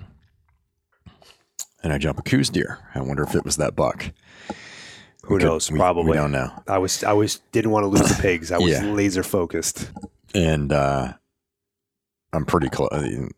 [1.82, 2.78] and I jump a Coues deer.
[2.94, 4.04] I wonder if it was that buck.
[5.24, 6.10] who We could- knows, we- probably.
[6.12, 6.50] We don't know.
[6.68, 8.52] I was I was didn't want to lose the pigs.
[8.52, 8.84] I was Yeah.
[8.84, 9.90] laser focused.
[10.34, 11.14] And uh,
[12.32, 12.90] I'm pretty close,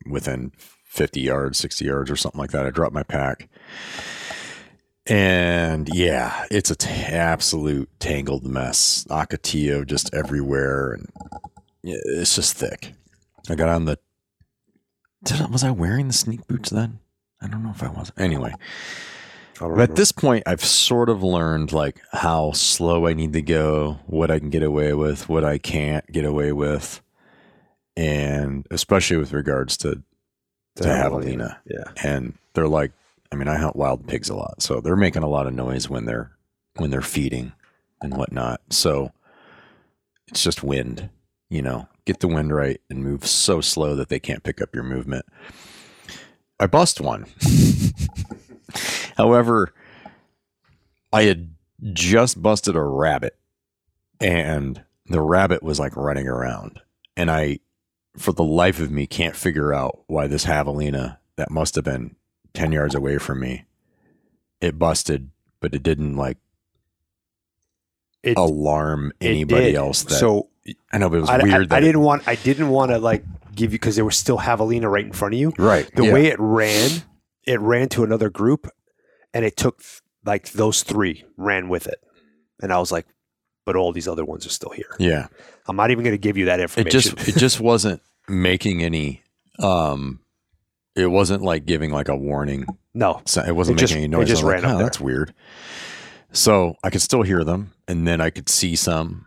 [0.06, 0.52] within
[0.84, 2.66] 50 yards, 60 yards, or something like that.
[2.66, 3.48] I dropped my pack.
[5.06, 9.04] And yeah, it's a t- absolute tangled mess.
[9.10, 10.92] Ocotillo just everywhere.
[10.92, 11.08] And
[11.82, 12.94] it's just thick.
[13.48, 13.98] I got on the.
[15.24, 17.00] Did I, was I wearing the sneak boots then?
[17.42, 18.12] I don't know if I was.
[18.18, 18.54] Anyway,
[19.60, 24.30] at this point, I've sort of learned like how slow I need to go, what
[24.30, 27.00] I can get away with, what I can't get away with,
[27.96, 30.02] and especially with regards to
[30.76, 31.56] to javelina.
[31.66, 31.92] Yeah.
[32.02, 32.92] And they're like,
[33.32, 35.88] I mean, I hunt wild pigs a lot, so they're making a lot of noise
[35.88, 36.32] when they're
[36.76, 37.52] when they're feeding
[38.02, 38.60] and whatnot.
[38.70, 39.12] So
[40.28, 41.10] it's just wind,
[41.48, 41.88] you know.
[42.06, 45.26] Get the wind right and move so slow that they can't pick up your movement.
[46.58, 47.26] I bust one.
[49.16, 49.72] However,
[51.12, 51.54] I had
[51.92, 53.38] just busted a rabbit
[54.20, 56.80] and the rabbit was like running around.
[57.16, 57.60] And I,
[58.16, 62.16] for the life of me, can't figure out why this javelina that must have been
[62.54, 63.64] 10 yards away from me,
[64.60, 65.30] it busted,
[65.60, 66.38] but it didn't like
[68.22, 70.02] It, alarm anybody else.
[70.04, 70.48] That so
[70.92, 71.68] I know, but it was I, I- weird.
[71.70, 72.26] that I didn't want.
[72.28, 73.24] I didn't want to like
[73.54, 75.52] give you because there was still javelina right in front of you.
[75.58, 75.90] right.
[75.94, 76.12] The yeah.
[76.12, 76.90] way it ran,
[77.44, 78.68] it ran to another group,
[79.32, 79.82] and it took
[80.24, 81.98] like those three ran with it,
[82.62, 83.06] and I was like,
[83.64, 84.94] but all these other ones are still here.
[84.98, 85.28] yeah.
[85.66, 86.88] I'm not even going to give you that information.
[86.88, 89.22] it just it just wasn't making any
[89.60, 90.18] um
[90.96, 92.66] it wasn't like giving like a warning.
[92.94, 93.22] No.
[93.24, 94.28] so- it wasn't It just- making any noise.
[94.28, 95.32] it just ran like, up oh, that's weird.
[96.32, 99.26] So i could still hear them and then i could see some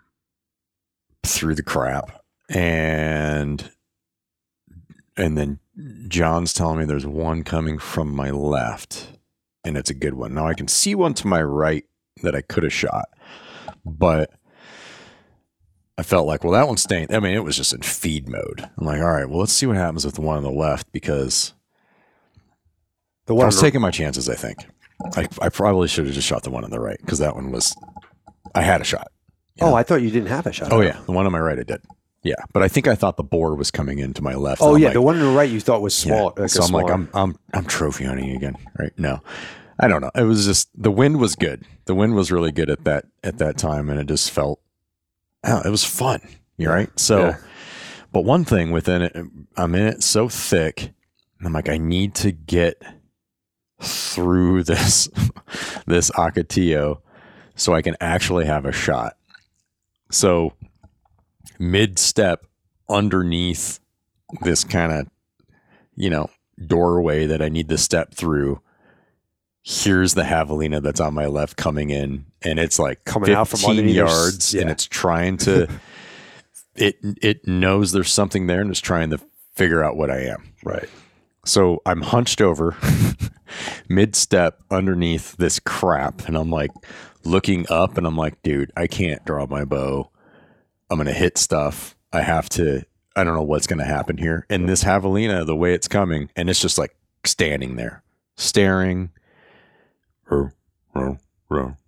[1.25, 2.23] through the crap.
[2.49, 3.69] And
[5.17, 5.59] and then
[6.07, 9.07] john's telling me there's one coming from my left
[9.65, 10.33] and it's a good one.
[10.33, 11.85] Now i can see one to my right
[12.21, 13.05] that i could have shot
[13.85, 14.31] but
[15.97, 17.13] I felt like, well, that one's staying.
[17.13, 18.69] I mean, it was just in feed mode.
[18.77, 20.91] I'm like, all right, well, let's see what happens with the one on the left
[20.91, 21.53] because
[23.25, 24.27] The one I was taking my chances.
[24.27, 24.65] I think
[25.15, 27.51] I, I probably should have just shot the one on the right because that one
[27.51, 27.75] was
[28.53, 29.07] I had a shot.
[29.61, 30.71] Oh, I thought you didn't have a shot.
[30.71, 31.81] Oh yeah, the one on my right I did.
[32.23, 34.61] Yeah, but I think I thought the boar was coming into my left.
[34.61, 36.15] Oh yeah, like, the one on the right you thought was yeah.
[36.15, 36.33] small.
[36.35, 38.91] Like so I'm like, I'm I'm I'm trophy hunting again, right?
[38.97, 39.21] No,
[39.79, 40.11] I don't know.
[40.15, 41.65] It was just the wind was good.
[41.85, 44.59] The wind was really good at that at that time, and it just felt,
[45.43, 46.21] oh, it was fun.
[46.57, 46.89] you're right?
[46.99, 47.37] So, Yeah.
[48.11, 49.15] but one thing within it,
[49.57, 50.91] I'm in it so thick,
[51.39, 52.81] and I'm like, I need to get
[53.81, 55.09] through this
[55.85, 57.01] this Ocotillo
[57.55, 59.17] so I can actually have a shot.
[60.11, 60.53] So
[61.59, 62.45] mid step
[62.89, 63.79] underneath
[64.41, 65.07] this kind of
[65.95, 66.29] you know
[66.65, 68.61] doorway that I need to step through.
[69.63, 73.59] Here's the javelina that's on my left coming in, and it's like Coming out from
[73.59, 75.69] 15 underneath yards, and it's trying to.
[76.75, 79.19] it it knows there's something there, and it's trying to
[79.55, 80.53] figure out what I am.
[80.63, 80.89] right.
[81.45, 82.75] So I'm hunched over,
[83.89, 86.71] mid step underneath this crap, and I'm like
[87.25, 90.09] looking up, and I'm like, dude, I can't draw my bow.
[90.89, 91.95] I'm gonna hit stuff.
[92.11, 92.83] I have to.
[93.15, 94.45] I don't know what's gonna happen here.
[94.49, 96.95] And this javelina, the way it's coming, and it's just like
[97.25, 98.03] standing there,
[98.37, 99.11] staring,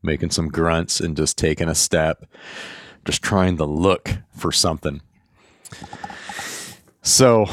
[0.01, 2.25] making some grunts, and just taking a step,
[3.03, 5.01] just trying to look for something.
[7.01, 7.47] So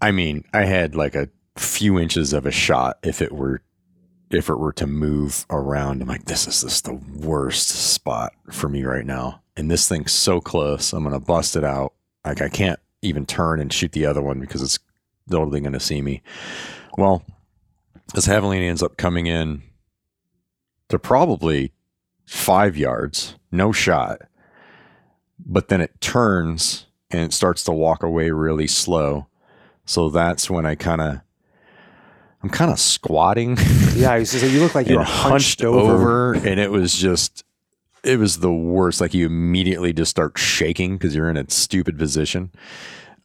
[0.00, 3.62] I mean, I had like a few inches of a shot if it were
[4.30, 6.02] if it were to move around.
[6.02, 9.42] I'm like, this is just the worst spot for me right now.
[9.56, 10.92] And this thing's so close.
[10.92, 11.94] I'm gonna bust it out.
[12.24, 14.78] Like I can't even turn and shoot the other one because it's
[15.30, 16.22] totally gonna see me.
[16.98, 17.24] Well,
[18.14, 19.62] this javelina ends up coming in
[20.88, 21.72] to probably
[22.24, 24.22] five yards, no shot.
[25.38, 29.26] But then it turns and it starts to walk away really slow.
[29.84, 31.20] So that's when I kind of,
[32.42, 33.56] I'm kind of squatting
[33.94, 36.34] Yeah, I was gonna you look like you're were hunched over.
[36.34, 37.44] and it was just,
[38.02, 39.00] it was the worst.
[39.00, 42.50] Like you immediately just start shaking because you're in a stupid position.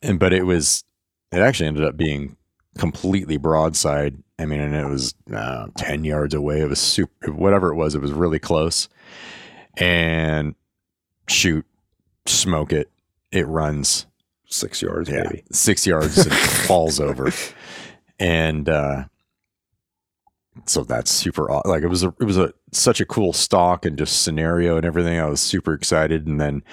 [0.01, 0.83] And but it was,
[1.31, 2.37] it actually ended up being
[2.77, 4.17] completely broadside.
[4.39, 6.61] I mean, and it was uh, ten yards away.
[6.61, 7.95] It was super, whatever it was.
[7.95, 8.89] It was really close.
[9.77, 10.55] And
[11.29, 11.65] shoot,
[12.25, 12.89] smoke it.
[13.31, 14.07] It runs
[14.53, 15.43] Six yards, yeah, maybe.
[15.53, 16.35] six yards and
[16.67, 17.31] falls over,
[18.19, 19.05] and uh,
[20.65, 21.47] so that's super.
[21.63, 24.85] Like it was a it was a such a cool stock and just scenario and
[24.85, 25.17] everything.
[25.17, 26.63] I was super excited, and then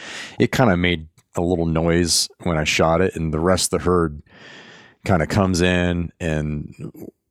[0.41, 3.79] it kind of made a little noise when I shot it, and the rest of
[3.79, 4.23] the herd
[5.05, 6.75] kind of comes in, and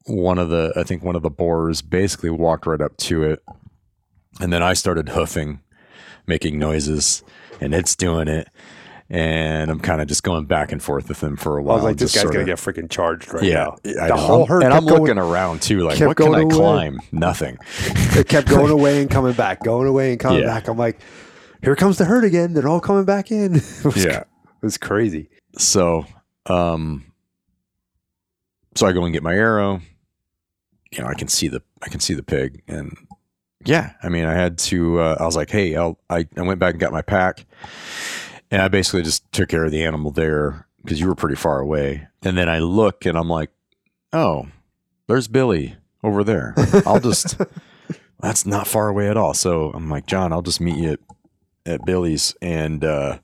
[0.05, 3.43] one of the I think one of the boars basically walked right up to it,
[4.39, 5.61] and then I started hoofing,
[6.25, 7.23] making noises,
[7.61, 8.47] and it's doing it
[9.09, 11.77] and I'm kind of just going back and forth with him for a while.
[11.77, 13.53] was like, this guy's gonna get freaking charged right yeah,
[13.85, 14.01] now.
[14.01, 16.53] I The whole herd and I'm going- looking around too, like what can I away.
[16.53, 16.99] climb?
[17.13, 17.57] Nothing.
[17.85, 20.47] It kept going away and coming back, going away and coming Yeah.
[20.47, 20.67] back.
[20.67, 20.99] I'm like,
[21.63, 22.53] here comes the herd again.
[22.53, 23.55] They're all coming back in.
[23.55, 24.19] it, was, Yeah.
[24.19, 24.27] it
[24.61, 25.29] was crazy.
[25.57, 26.05] So,
[26.47, 27.05] um,
[28.77, 29.81] so I go and get my arrow.
[30.91, 32.95] You know, I can see the I can see the pig, and
[33.65, 34.99] yeah, I mean, I had to.
[34.99, 37.45] Uh, I was like, hey, I'll, I I went back and got my pack,
[38.51, 41.59] and I basically just took care of the animal there because you were pretty far
[41.59, 42.07] away.
[42.23, 43.49] And then I look, and I'm like,
[44.13, 44.47] oh,
[45.07, 46.53] there's Billy over there.
[46.85, 47.35] I'll just.
[48.19, 49.33] that's not far away at all.
[49.33, 50.99] So I'm like, John, I'll just meet you at,
[51.65, 53.19] at Billy's, and uh,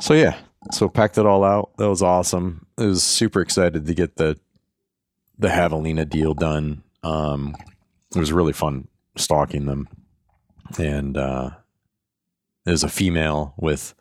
[0.00, 0.38] so yeah,
[0.72, 1.76] so packed it all out.
[1.78, 2.66] That was awesome.
[2.78, 4.38] I was super excited to get the
[5.38, 6.82] the javelina deal done.
[7.02, 7.54] Um,
[8.14, 9.88] it was really fun stalking them,
[10.78, 11.50] and uh,
[12.64, 13.94] there's a female with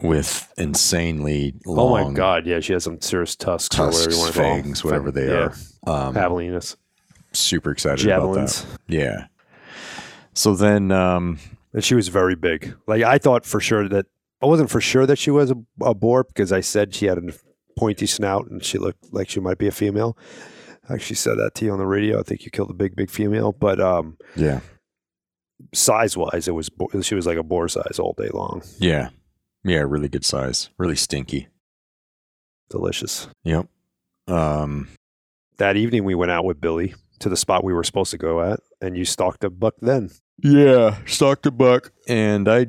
[0.00, 4.06] with insanely long oh my god, yeah, she has some serious tusks, or whatever you
[4.06, 5.52] tusks, want to fangs, whatever they Yeah.
[5.86, 6.08] are.
[6.08, 6.76] Um, Javelinas,
[7.32, 8.62] super excited javelins.
[8.64, 8.94] about that.
[8.94, 9.26] Yeah.
[10.34, 11.38] So then, um,
[11.74, 12.74] And she was very big.
[12.86, 14.06] Like I thought for sure that
[14.42, 17.18] I wasn't for sure that she was a, a boar because I said she had
[17.18, 17.32] a
[17.78, 20.16] pointy snout and she looked like she might be a female.
[20.88, 22.18] I actually said that to you on the radio.
[22.18, 24.60] I think you killed a big, big female, but um, yeah,
[25.72, 26.70] size wise, it was
[27.02, 28.62] she was like a boar size all day long.
[28.78, 29.10] yeah,
[29.64, 31.48] yeah, really good size, really stinky.
[32.68, 33.28] Delicious.
[33.44, 33.68] Yep.
[34.28, 34.88] Um,
[35.58, 38.42] That evening, we went out with Billy to the spot we were supposed to go
[38.42, 39.74] at, and you stalked a buck.
[39.80, 42.68] Then Yeah, stalked a buck, and I,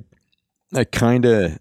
[0.75, 1.59] I kind of,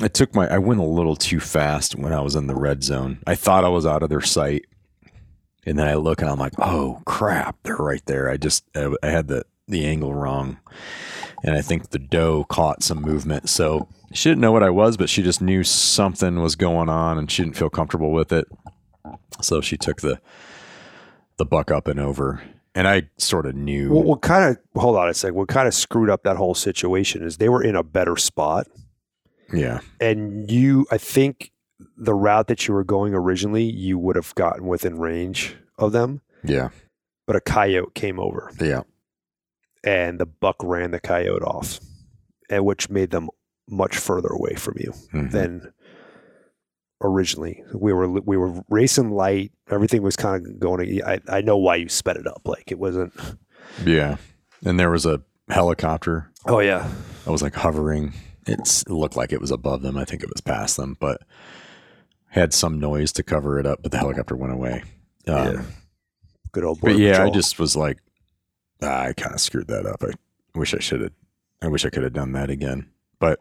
[0.00, 2.82] I took my, I went a little too fast when I was in the red
[2.82, 3.20] zone.
[3.26, 4.66] I thought I was out of their sight,
[5.64, 8.28] and then I look and I'm like, oh crap, they're right there.
[8.28, 10.58] I just, I, I had the the angle wrong,
[11.44, 13.48] and I think the doe caught some movement.
[13.48, 17.16] So she didn't know what I was, but she just knew something was going on,
[17.16, 18.46] and she didn't feel comfortable with it.
[19.40, 20.20] So she took the
[21.38, 22.42] the buck up and over.
[22.74, 23.90] And I sort of knew.
[23.90, 25.34] what, what kind of hold on a sec?
[25.34, 28.66] What kind of screwed up that whole situation is they were in a better spot,
[29.52, 29.80] Yeah.
[30.00, 31.50] and you, I think,
[31.98, 36.22] the route that you were going originally, you would have gotten within range of them,
[36.44, 36.70] Yeah.
[37.26, 38.82] but a coyote came over, Yeah.
[39.84, 41.78] and the buck ran the coyote off,
[42.48, 43.28] and which made them
[43.68, 44.92] much further away from you.
[45.12, 45.30] Mhm.
[45.30, 45.72] than
[47.02, 47.62] originally.
[47.74, 49.52] We were we were racing light.
[49.70, 51.02] Everything was kind of going.
[51.04, 52.42] I I know why you sped it up.
[52.46, 53.12] Like it wasn't.
[53.84, 54.16] Yeah.
[54.64, 56.90] And there was a helicopter Oh yeah,
[57.26, 58.14] I was like hovering.
[58.46, 59.96] It's, it looked like it was above them.
[59.96, 61.22] I think it was past them, but
[62.28, 64.82] had some noise to cover it up, but the helicopter went away.
[65.28, 65.62] Um, Yeah.
[66.50, 66.80] good old.
[66.80, 66.88] Boy.
[66.88, 67.98] But yeah, I just was like,
[68.82, 70.02] ah, I kind of screwed that up.
[70.02, 70.10] I
[70.58, 71.12] wish I should have.
[71.62, 72.90] I wish I could have done that again.
[73.20, 73.38] But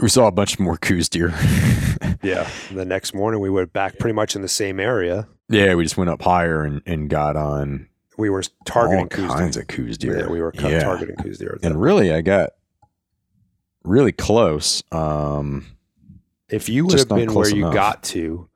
[0.00, 1.28] we saw a bunch more Coues deer.
[2.22, 2.48] yeah.
[2.72, 5.26] The next morning we went back pretty much in the same area.
[5.48, 9.56] yeah, we just went up higher and, and got on We were targeting all kinds
[9.56, 9.62] deer.
[9.62, 10.20] of Coues deer.
[10.20, 10.80] Yeah, we were Yeah.
[10.80, 11.58] targeting Coues deer.
[11.62, 12.50] and really i got
[13.84, 15.66] really close um
[16.48, 18.48] If you would have been where close you got to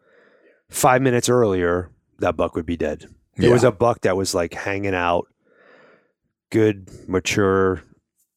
[0.70, 1.90] five minutes earlier,
[2.20, 3.04] that buck would be dead.
[3.36, 3.50] It Yeah.
[3.50, 5.26] was a buck that was like hanging out,
[6.50, 7.82] good, mature,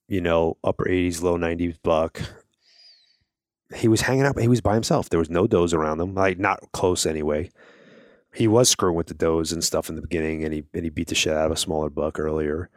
[0.08, 2.22] you know, upper 80s, low 90s buck.
[3.76, 5.10] He was hanging out, he was by himself.
[5.10, 7.50] There was no does around him, like not close anyway.
[8.34, 10.90] He was screwing with the does and stuff in the beginning, and he and he
[10.90, 12.70] beat the shit out of a smaller buck earlier.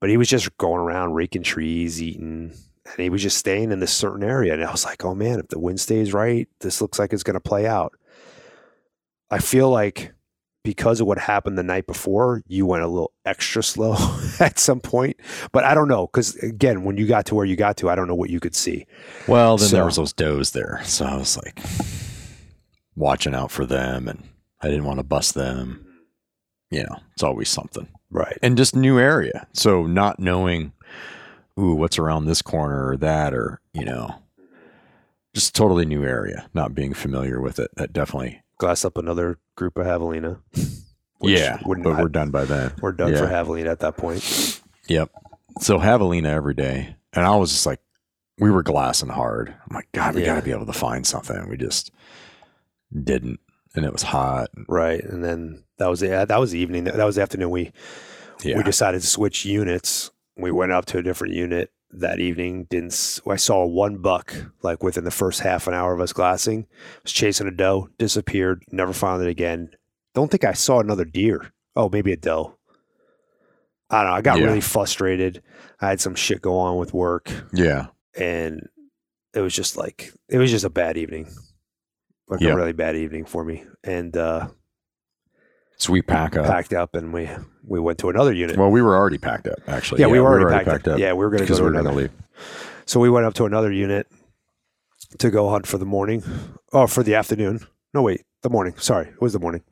[0.00, 2.52] But he was just going around raking trees, eating,
[2.86, 4.54] and he was just staying in this certain area.
[4.54, 7.22] And I was like, oh man, if the wind stays right, this looks like it's
[7.22, 7.94] going to play out.
[9.30, 10.12] I feel like
[10.62, 13.96] because of what happened the night before, you went a little extra slow
[14.40, 15.16] at some point.
[15.52, 17.94] But I don't know because again, when you got to where you got to, I
[17.94, 18.86] don't know what you could see.
[19.28, 21.60] well then there was those does there so i was like
[22.96, 24.22] watching out for them and
[24.60, 25.86] i didn't want to bust them
[26.70, 28.36] you know it's always something Right.
[28.42, 30.72] and just new area so not knowing
[31.58, 34.14] ooh what's around this corner or that or you know
[35.34, 39.76] just totally new area not being familiar with it that definitely Glass up another group
[39.78, 40.38] of javelina.
[41.22, 43.18] yeah but I- we're done by then We're done Yeah.
[43.20, 44.60] for javelina at that point.
[44.88, 45.10] Yep.
[45.60, 47.80] So javelina every day, and I was just like,
[48.38, 49.48] we were glassing hard.
[49.68, 50.26] I'm like, God, we Yeah.
[50.34, 51.48] got to be able to find something.
[51.48, 51.90] We just
[52.92, 53.40] didn't,
[53.74, 54.50] and it was hot.
[54.68, 55.02] Right.
[55.02, 56.84] And then that was the uh, that was the evening.
[56.84, 57.50] That was the afternoon.
[57.50, 57.72] We
[58.42, 60.10] Yeah, we decided to switch units.
[60.36, 62.66] We went up to a different unit that evening.
[62.70, 66.66] Didn't I saw one buck like within the first half an hour of us glassing.
[67.02, 69.70] Was chasing a doe, disappeared, never found it again.
[70.14, 71.52] Don't think I saw another deer.
[71.76, 72.56] Oh, maybe a doe.
[73.90, 74.16] I don't know.
[74.16, 74.44] I got Yeah.
[74.46, 75.42] really frustrated.
[75.80, 77.86] I had some shit go on with work, Yeah.
[78.16, 78.68] and
[79.34, 81.28] it was just like it was just a bad evening,
[82.28, 82.50] like Yeah.
[82.52, 83.64] a really bad evening for me.
[83.82, 84.48] And uh,
[85.80, 86.44] So we pack up.
[86.44, 87.30] packed up, and we
[87.66, 88.58] we went to another unit.
[88.58, 90.02] Well, we were already packed up, actually.
[90.02, 90.98] yeah, we were already, packed, up.
[90.98, 92.08] Yeah, we were going to go because to we were going another.
[92.08, 92.82] to leave.
[92.84, 94.06] So we went up to another unit
[95.18, 96.22] to go hunt for the morning,
[96.70, 97.60] or for the afternoon.
[97.94, 98.74] No, wait, the morning.
[98.76, 99.62] Sorry, it was the morning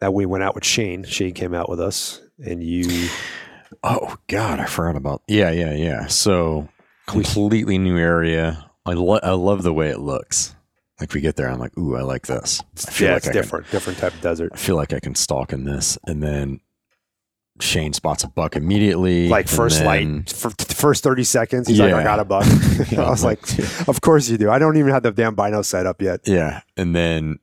[0.00, 1.04] that we went out with Shane.
[1.04, 3.08] Shane came out with us, and you.
[3.84, 5.22] Oh God, I forgot about.
[5.28, 6.06] Yeah, yeah, yeah.
[6.08, 6.68] So
[7.06, 8.68] completely new area.
[8.84, 10.56] I lo- I love the way it looks.
[11.02, 12.62] Like we get there, I'm like, ooh, I like this.
[12.86, 14.52] I feel Yeah, like it's I can- different, different type of desert.
[14.54, 16.60] I feel like I can stalk in this, and then
[17.60, 19.28] Shane spots a buck immediately.
[19.28, 19.86] Like first then-
[20.22, 22.44] light, for the first thirty seconds, he's like, "I got a buck."
[22.96, 23.40] I was like,
[23.88, 26.20] "Of course you do." I don't even have the damn bino set up yet.
[26.24, 27.40] Yeah, and then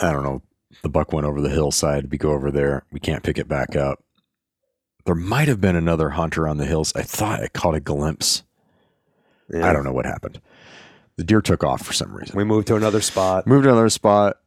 [0.00, 0.40] I don't know.
[0.82, 2.10] The buck went over the hillside.
[2.10, 2.84] We go over there.
[2.92, 4.02] We can't pick it back up.
[5.04, 6.94] There might have been another hunter on the hills.
[6.96, 8.42] I thought I caught a glimpse.
[9.52, 9.68] Yeah.
[9.68, 10.40] I don't know what happened.
[11.22, 12.36] The deer took off for some reason.
[12.36, 13.46] We moved to another spot.
[13.46, 14.38] Moved to another spot,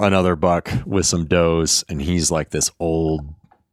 [0.00, 3.26] another buck with some does, and he's like this old,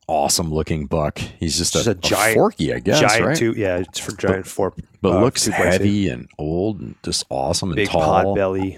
[0.09, 1.19] awesome looking buck.
[1.19, 3.37] He's just, Just a, a giant- forky, I guess, giant right?
[3.37, 5.63] two, yeah, it's for giant four, but uh, looks by two.
[5.63, 7.81] heavy and old and just awesome and tall.
[7.85, 8.23] big tall.
[8.25, 8.77] pot belly,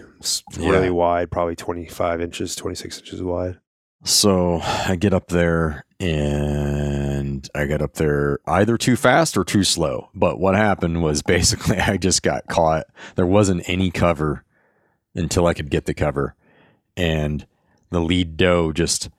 [0.59, 0.89] really Yeah.
[0.91, 3.57] wide, probably twenty five inches, twenty six inches wide.
[4.03, 9.63] So I get up there and I got up there either too fast or too
[9.63, 10.09] slow.
[10.15, 12.87] But what happened was basically I just got caught.
[13.15, 14.43] There wasn't any cover
[15.13, 16.35] until I could get the cover.
[16.97, 17.45] And
[17.91, 19.09] the lead doe just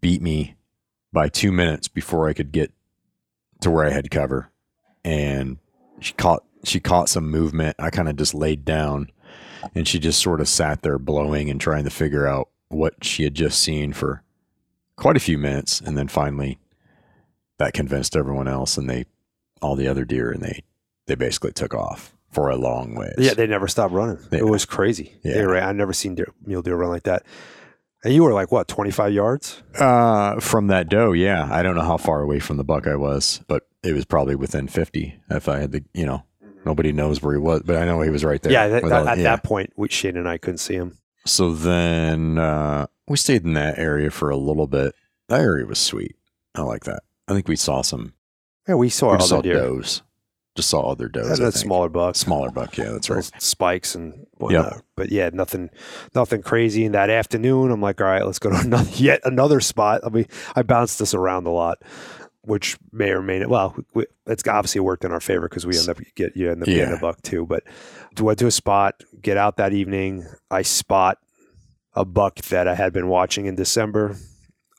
[0.00, 0.56] beat me
[1.12, 2.72] by two minutes before I could get
[3.60, 4.50] to where I had cover.
[5.04, 5.58] And
[6.00, 7.76] she caught she caught some movement.
[7.78, 9.12] I kind of just laid down
[9.72, 13.22] and she just sort of sat there blowing and trying to figure out what she
[13.22, 14.24] had just seen for
[14.96, 16.58] quite a few minutes and then finally
[17.58, 19.04] that convinced everyone else and they
[19.62, 20.62] all the other deer and they
[21.06, 23.12] they basically took off for a long way.
[23.16, 24.18] Yeah, they never stopped running.
[24.32, 24.40] Yeah.
[24.40, 25.14] It was crazy.
[25.22, 25.40] Yeah.
[25.42, 27.22] Ran, I've never seen deer, mule deer run like that.
[28.04, 29.62] And you were like what, twenty five yards?
[29.78, 31.48] Uh, from that doe, yeah.
[31.50, 34.34] I don't know how far away from the buck I was, but it was probably
[34.34, 36.24] within 50 if I had the, you know,
[36.64, 38.52] nobody knows where he was, but I know he was right there.
[38.52, 39.22] yeah, that, all- at yeah.
[39.24, 40.98] that point, we, Shane and I couldn't see him.
[41.24, 44.94] So then uh, we stayed in that area for a little bit.
[45.28, 46.16] That area was sweet.
[46.54, 47.02] I like that.
[47.28, 48.14] I think we saw some
[48.68, 49.54] Yeah, we saw we other just saw deer.
[49.54, 50.02] does.
[50.56, 51.38] Just saw other does.
[51.38, 53.30] And I that smaller bucks, Smaller buck, yeah, that's right.
[53.38, 54.82] spikes and whatnot.
[54.96, 55.68] But yeah, nothing,
[56.14, 56.84] nothing crazy.
[56.86, 60.00] In that afternoon, I'm like, all right, let's go to another, yet another spot.
[60.04, 61.82] I mean, I bounced this around a lot,
[62.40, 63.50] which may or may not.
[63.50, 66.62] Well, we, it's obviously worked in our favor because we end up get you end
[66.62, 67.44] up getting a buck too.
[67.44, 67.62] But
[68.14, 70.24] do went to a spot, get out that evening.
[70.50, 71.18] I spot
[71.96, 74.16] a buck that I had been watching in December,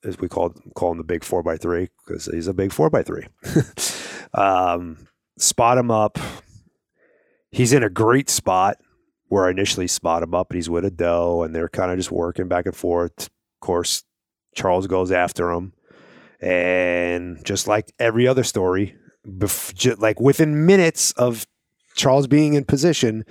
[0.03, 2.89] as we called call him the big four by three because he's a big four
[2.89, 3.25] by three.
[4.33, 5.07] um,
[5.37, 6.19] spot him up.
[7.49, 8.77] He's in a great spot
[9.29, 11.97] where I initially spot him up, and he's with a doe, and they're kind of
[11.97, 13.19] just working back and forth.
[13.19, 14.03] Of course,
[14.55, 15.73] Charles goes after him,
[16.39, 18.95] and just like every other story,
[19.27, 21.47] bef- like within minutes of
[21.95, 23.25] Charles being in position,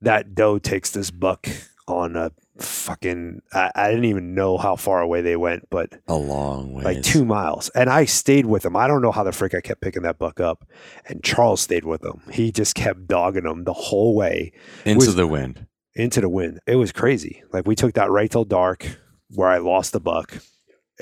[0.00, 1.48] that doe takes this buck
[1.90, 3.40] on a fucking.
[3.52, 6.84] I, I didn't even know how far away they went, but A long way.
[6.84, 7.68] like two miles.
[7.70, 8.76] And I stayed with him.
[8.76, 10.64] I don't know how the frick I kept picking that buck up.
[11.06, 12.22] And Charles stayed with him.
[12.32, 14.52] He just kept dogging him the whole way
[14.84, 15.66] into was- the wind.
[15.94, 16.60] into the wind.
[16.66, 17.42] It was crazy.
[17.52, 18.86] Like we took that right till dark
[19.30, 20.38] where I lost the buck.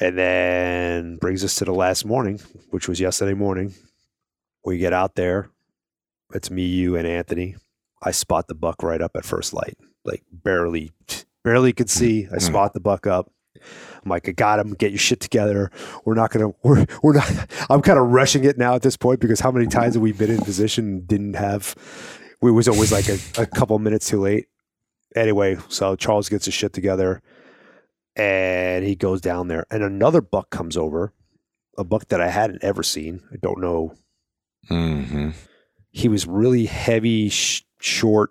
[0.01, 2.39] And then brings us to the last morning,
[2.70, 3.74] which was yesterday morning.
[4.64, 5.51] We get out there.
[6.32, 7.57] It's me, you, and Anthony.
[8.01, 9.76] I spot the buck right up at first light.
[10.09, 10.93] Like barely
[11.45, 12.27] barely could see.
[12.33, 12.43] I Mm.
[12.43, 13.31] spot the buck up.
[14.05, 14.73] I'm like, I got him.
[14.75, 15.71] Get your shit together.
[16.05, 16.49] We're not gonna.
[16.63, 17.31] We're we're not.
[17.71, 20.13] I'm kind of rushing it now at this point because how many times have we
[20.13, 21.75] been in position and didn't have?
[22.41, 24.47] We was always like a, a couple minutes too late.
[25.17, 27.21] Anyway, so Charles gets his shit together,
[28.15, 31.13] and he goes down there, and another buck comes over,
[31.77, 33.23] a buck that I hadn't ever seen.
[33.33, 33.95] I don't know.
[34.71, 35.31] Mm-hmm.
[35.91, 38.31] He was really heavy, sh- short,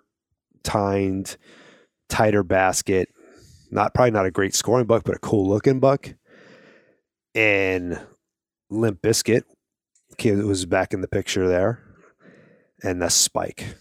[0.62, 1.36] tined,
[2.08, 3.08] tighter basket.
[3.70, 6.14] Not probably not a great scoring buck, but a cool looking buck.
[7.34, 8.00] And
[8.70, 9.44] Limp Biscuit
[10.16, 11.82] kid was back in the picture there,
[12.82, 13.76] and the spike.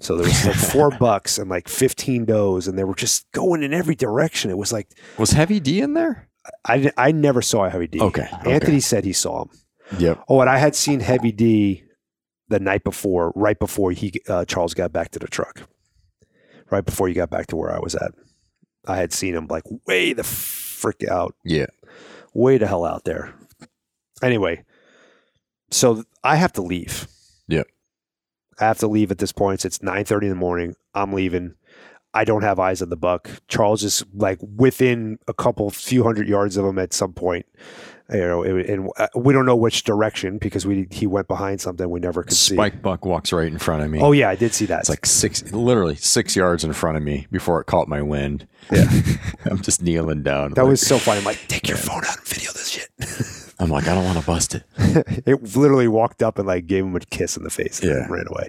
[0.00, 3.62] So there was like four bucks and like fifteen does, and they were just going
[3.62, 4.50] in every direction.
[4.50, 6.28] It was like Was Heavy D in there?
[6.64, 8.00] I, I never saw a heavy D.
[8.00, 8.28] Okay.
[8.32, 8.52] okay.
[8.52, 9.50] Anthony said he saw him.
[9.98, 10.24] Yep.
[10.28, 11.84] Oh, and I had seen Heavy D
[12.48, 15.68] the night before, right before he uh, Charles got back to the truck,
[16.70, 18.12] right before you got back to where I was at.
[18.86, 21.66] I had seen him like way the frick out, Yeah.
[22.34, 23.34] way the hell out there.
[24.22, 24.64] Anyway,
[25.70, 27.06] so I have to leave.
[27.46, 27.62] Yeah.
[28.60, 29.64] I have to leave at this point.
[29.64, 30.74] It's nine thirty in the morning.
[30.94, 31.54] I'm leaving.
[32.14, 33.28] I don't have eyes on the buck.
[33.48, 37.46] Charles is like within a couple few hundred yards of him at some point.
[38.10, 41.90] You know, and uh, we don't know which direction because we he went behind something
[41.90, 42.54] we never could see.
[42.54, 44.00] Spike buck walks right in front of me.
[44.00, 44.80] Oh yeah, I did see that.
[44.80, 48.46] It's like six, literally six yards in front of me before it caught my wind.
[48.72, 48.88] Yeah.
[49.44, 50.54] I'm just kneeling down.
[50.54, 51.18] that like- was so funny.
[51.18, 53.54] I'm like, take your phone out and video this shit.
[53.60, 54.64] I'm like, I don't want to bust it.
[55.26, 58.06] it literally walked up and like gave him a kiss in the face and Yeah.
[58.08, 58.48] ran away.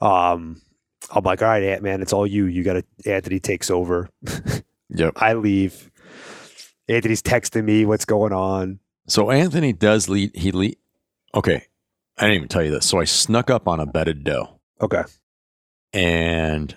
[0.00, 0.60] Um,
[1.14, 2.46] I'm like, all right, Ant Man, it's all you.
[2.46, 2.84] You got to.
[3.10, 4.08] Anthony takes over.
[4.94, 5.14] Yep.
[5.16, 5.90] I leave.
[6.86, 8.78] Anthony's texting me what's going on.
[9.06, 10.36] So Anthony does lead.
[10.36, 10.76] He lead.
[11.34, 11.64] Okay.
[12.18, 12.84] I didn't even tell you this.
[12.84, 15.02] So I snuck up on a bedded doe Okay.
[15.94, 16.76] and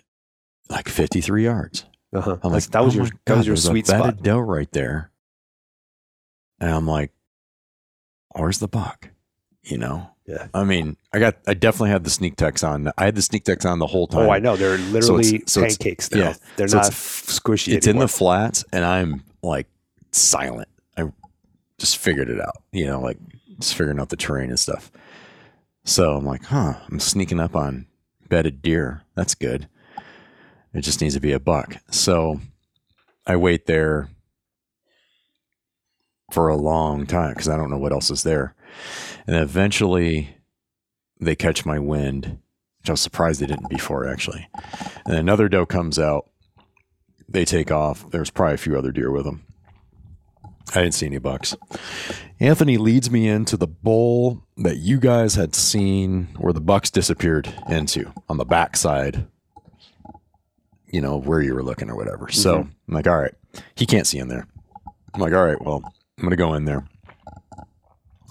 [0.69, 1.85] like 53 yards.
[2.13, 2.37] Uh-huh.
[2.41, 4.23] I'm That's- like, that was oh your my that was your a sweet bedded spot.
[4.23, 5.11] doe right there.
[6.61, 7.11] And I'm like,
[8.33, 9.09] where's the buck?
[9.63, 10.09] You know?
[10.27, 10.47] Yeah.
[10.53, 12.91] I mean, I got, I definitely had the sneak techs on.
[12.97, 14.27] I had the sneak techs on the whole time.
[14.27, 14.55] Oh, I know.
[14.57, 16.19] They're literally so it's- pancakes now.
[16.19, 16.33] yeah.
[16.57, 17.73] They're So not it's- squishy.
[17.73, 19.67] it's in the flats and I'm like
[20.11, 20.67] silent.
[20.97, 21.11] I
[21.77, 23.17] just figured it out, you know, like
[23.59, 24.91] just figuring out the terrain and stuff.
[25.83, 27.85] So I'm like, huh, I'm sneaking up on
[28.27, 29.03] bedded deer.
[29.13, 29.67] That's good.
[30.73, 31.77] It just needs to be a buck.
[31.91, 32.41] So
[33.27, 34.09] I wait there
[36.31, 38.55] for a long time because I don't know what else is there.
[39.27, 40.37] And eventually
[41.19, 42.39] they catch my wind,
[42.79, 44.47] which I was surprised they didn't before actually.
[45.05, 46.29] And another doe comes out
[47.27, 48.09] they take off.
[48.11, 49.45] There's probably a few other deer with them.
[50.73, 51.55] I didn't see any bucks.
[52.39, 57.53] Anthony leads me into the bowl that you guys had seen where the bucks disappeared
[57.69, 59.27] into on the backside,
[60.87, 62.29] you know, where you were looking or whatever.
[62.29, 62.69] So mm-hmm.
[62.87, 63.33] I'm like, all right,
[63.75, 64.47] he can't see in there.
[65.13, 66.85] I'm like, all right, well, I'm going to go in there.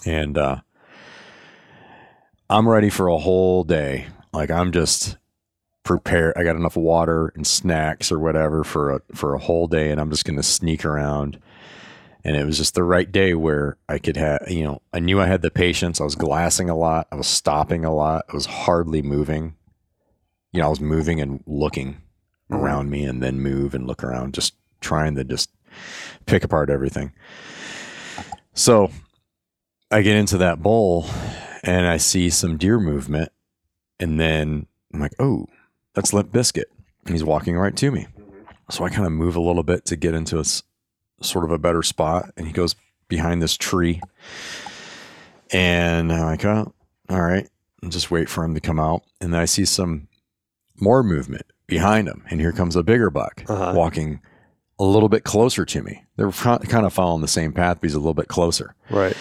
[0.07, 0.57] And uh,
[2.49, 4.07] I'm ready for a whole day.
[4.33, 5.17] Like, I'm just
[5.83, 9.91] prepare I got enough water and snacks or whatever for a for a whole day
[9.91, 11.39] and I'm just going to sneak around.
[12.25, 15.21] And it was just the right day where I could have you know I knew
[15.21, 16.01] I had the patience.
[16.01, 17.07] I was glassing a lot.
[17.13, 18.25] I was stopping a lot.
[18.31, 19.57] I was hardly moving.
[20.53, 21.99] You know I was moving and looking
[22.51, 22.61] Mhm.
[22.63, 25.51] around me and then move and look around just trying to just
[26.25, 27.13] pick apart everything
[28.55, 28.91] so
[29.91, 31.07] I get into that bowl
[31.63, 33.31] and I see some deer movement
[34.01, 35.47] and then I'm like oh
[35.95, 36.69] that's Limp Biscuit.
[37.07, 38.07] And he's walking right to me.
[38.71, 40.45] So I kind of move a little bit to get into a
[41.23, 42.31] sort of a better spot.
[42.37, 42.75] And he goes
[43.09, 44.01] behind this tree.
[45.53, 46.73] And I'm like, oh,
[47.09, 47.49] all right.
[47.83, 49.03] And just wait for him to come out.
[49.21, 50.09] And then I see some
[50.81, 52.25] more movement behind him.
[52.31, 53.75] And here comes a bigger buck Uh-huh.
[53.77, 54.21] walking
[54.85, 56.05] a little bit closer to me.
[56.17, 58.75] They're kind of following the same path, but he's a little bit closer.
[58.91, 59.17] Right.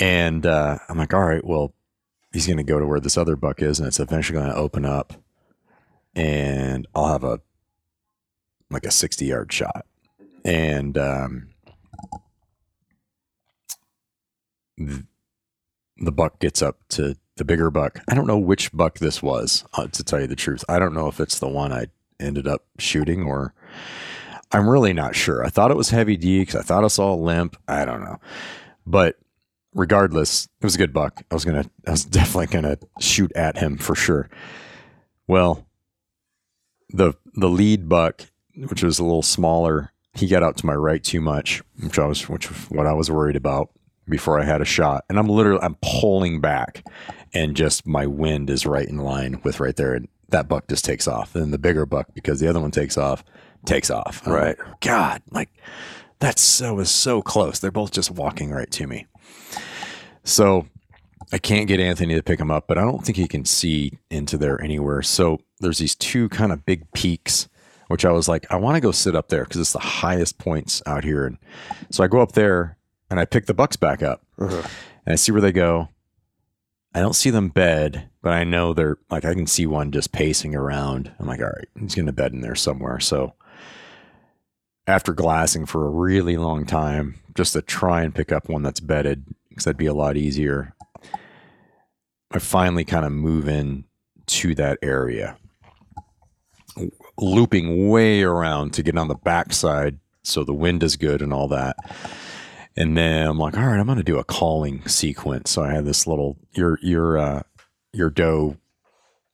[0.00, 1.74] And uh, I'm like, all right, well,
[2.32, 4.56] he's going to go to where this other buck is, and it's eventually going to
[4.56, 5.12] open up,
[6.14, 7.40] and I'll have a
[8.70, 9.86] like a 60 yard shot.
[10.44, 11.48] And um,
[14.78, 15.02] th-
[15.98, 18.00] the buck gets up to the bigger buck.
[18.08, 20.64] I don't know which buck this was, uh, to tell you the truth.
[20.68, 21.86] I don't know if it's the one I
[22.18, 23.52] ended up shooting or.
[24.56, 25.44] I'm really not sure.
[25.44, 27.58] I thought it was heavy D because I thought I saw a limp.
[27.68, 28.16] I don't know.
[28.86, 29.16] But
[29.74, 31.22] regardless, it was a good buck.
[31.30, 34.30] I was gonna, I was definitely gonna shoot at him for sure.
[35.26, 35.66] Well,
[36.88, 38.22] the the lead buck,
[38.56, 42.06] which was a little smaller, he got out to my right too much, which I
[42.06, 43.68] was, which was what I was worried about
[44.08, 45.04] before I had a shot.
[45.10, 46.82] And I'm literally, I'm pulling back,
[47.34, 50.86] and just my wind is right in line with right there, and that buck just
[50.86, 51.34] takes off.
[51.34, 53.22] And the bigger buck, because the other one takes off,
[53.66, 54.22] takes off.
[54.26, 54.58] I'm Right.
[54.58, 55.50] like, God, like
[56.18, 57.58] that's so was so close.
[57.58, 59.06] They're both just walking right to me.
[60.24, 60.66] So
[61.32, 63.98] I can't get Anthony to pick him up, but I don't think he can see
[64.10, 65.02] into there anywhere.
[65.02, 67.48] So there's these two kind of big peaks,
[67.88, 70.38] which I was like, I want to go sit up there because it's the highest
[70.38, 71.26] points out here.
[71.26, 71.38] And
[71.90, 72.76] so I go up there
[73.10, 74.62] and I pick the bucks back up Uh-huh.
[75.04, 75.88] and I see where they go.
[76.94, 80.12] I don't see them bed, but I know they're like I can see one just
[80.12, 81.12] pacing around.
[81.18, 83.00] I'm like, all right, he's gonna bed in there somewhere.
[83.00, 83.34] So
[84.86, 88.80] after glassing for a really long time, just to try and pick up one that's
[88.80, 90.74] bedded, because that'd be a lot easier.
[92.30, 93.84] I finally kind of move in
[94.26, 95.36] to that area,
[97.18, 101.48] looping way around to get on the backside so the wind is good and all
[101.48, 101.76] that.
[102.76, 105.50] And then I'm like, all right, I'm going to do a calling sequence.
[105.50, 107.42] So I had this little your your uh,
[107.92, 108.56] your doe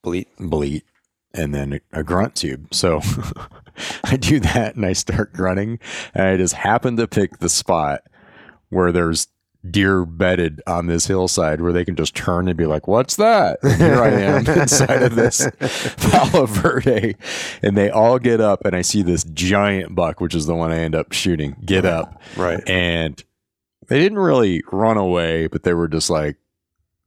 [0.02, 0.28] Bleat.
[0.36, 0.84] bleat
[1.32, 2.74] and then a, a grunt tube.
[2.74, 3.00] So
[4.04, 5.78] I do that and I start grunting.
[6.14, 8.02] And I just happen to pick the spot
[8.70, 9.28] where there's
[9.70, 13.58] deer bedded on this hillside where they can just turn and be like, "What's that?"
[13.62, 15.46] And here I am inside of this
[15.98, 17.14] Palo Verde,
[17.62, 20.72] and they all get up, and I see this giant buck, which is the one
[20.72, 22.60] I end up shooting, get up, Right.
[22.68, 23.22] and
[23.86, 26.38] they didn't really run away, but they were just like,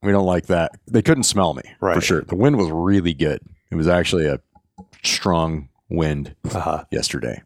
[0.01, 2.21] "We don't like that." They couldn't smell me for sure.
[2.21, 3.41] The wind was really good.
[3.69, 4.39] It was actually a
[5.03, 6.83] strong wind Uh-huh.
[6.91, 7.41] yesterday.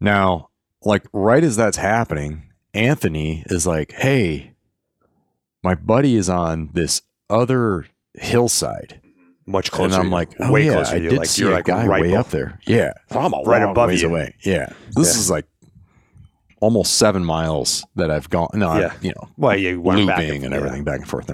[0.00, 0.50] Now,
[0.82, 2.44] like right as that's happening,
[2.74, 4.54] Anthony is like, "Hey,
[5.62, 9.00] my buddy is on this other hillside,"
[9.46, 9.94] Much closer.
[9.94, 10.96] and I'm like, "Oh way yeah, closer.
[10.96, 12.60] I did like, see you're a like guy right way up there.
[12.66, 14.08] Yeah, I'm a Right long above ways you.
[14.08, 14.34] away.
[14.44, 15.20] Yeah, this Yeah.
[15.20, 15.46] is like
[16.60, 18.48] almost seven miles that I've gone.
[18.54, 18.92] No, Yeah.
[18.92, 20.56] I, you know, Well, you went looping back and, yeah.
[20.56, 21.30] everything back and forth.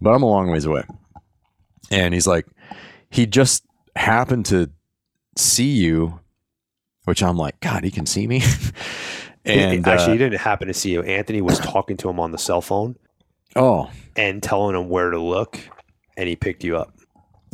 [0.00, 0.82] But I'm a long ways away.
[1.90, 2.46] And he's like,
[3.10, 3.64] he just
[3.96, 4.70] happened to
[5.36, 6.20] see you,
[7.04, 8.42] which I'm like, God, he can see me.
[9.44, 11.02] and actually, uh, he didn't happen to see you.
[11.02, 12.96] Anthony was talking to him on the cell phone
[13.56, 15.58] oh, and telling him where to look,
[16.16, 16.94] and he picked you up.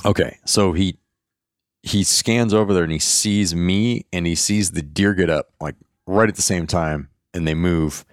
[0.04, 0.38] okay.
[0.44, 0.98] So he
[1.82, 5.48] he scans over there and he sees me and he sees the deer get up
[5.60, 5.76] like
[6.06, 8.04] right at the same time and they move.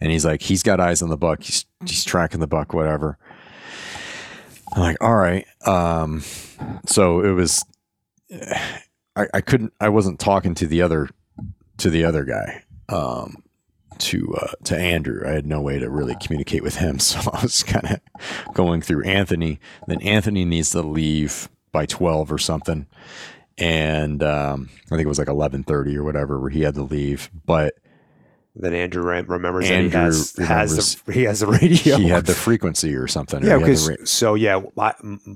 [0.00, 1.42] And he's like, he's got eyes on the buck.
[1.42, 3.18] He's he's tracking the buck, whatever.
[4.72, 5.46] I'm like, all right.
[5.64, 6.22] Um,
[6.86, 7.64] so it was.
[9.14, 9.72] I, I couldn't.
[9.80, 11.08] I wasn't talking to the other
[11.78, 12.62] to the other guy.
[12.88, 13.42] Um,
[13.98, 17.42] to uh, to Andrew, I had no way to really communicate with him, so I
[17.42, 19.58] was kind of going through Anthony.
[19.86, 22.86] Then Anthony needs to leave by twelve or something,
[23.58, 26.82] and um, I think it was like eleven thirty or whatever where he had to
[26.82, 27.30] leave.
[27.44, 27.74] But
[28.58, 31.96] Then Andrew rem- remembers Andrew that he has, has remembers the, he has the radio.
[31.98, 33.42] he had the frequency or something.
[33.42, 34.94] yeah, he had the because ra- so yeah, I,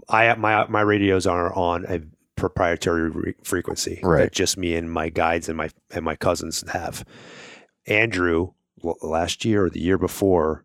[0.09, 2.01] I my my radios are on a
[2.37, 4.21] proprietary re- frequency Right.
[4.25, 7.05] that just me and my guides and my and my cousins have.
[7.87, 8.53] Andrew
[9.03, 10.65] last year or the year before,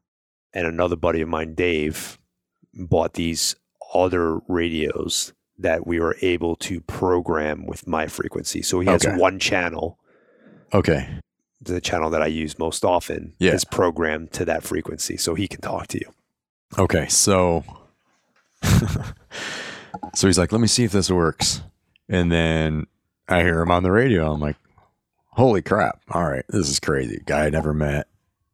[0.54, 2.18] and another buddy of mine, Dave,
[2.74, 3.56] bought these
[3.94, 8.62] other radios that we were able to program with my frequency.
[8.62, 9.16] So he has Okay.
[9.18, 9.98] one channel
[10.74, 11.20] okay,
[11.62, 13.54] the channel that I use most often Yeah.
[13.54, 16.12] is programmed to that frequency, so he can talk to you.
[16.78, 17.64] Okay, so
[20.14, 21.62] so he's like, "Let me see if this works,"
[22.10, 22.88] and then
[23.28, 24.32] I hear him on the radio.
[24.32, 24.58] I'm like,
[25.32, 26.02] "Holy crap!
[26.10, 27.22] All right, this is crazy.
[27.26, 28.08] Guy I never met,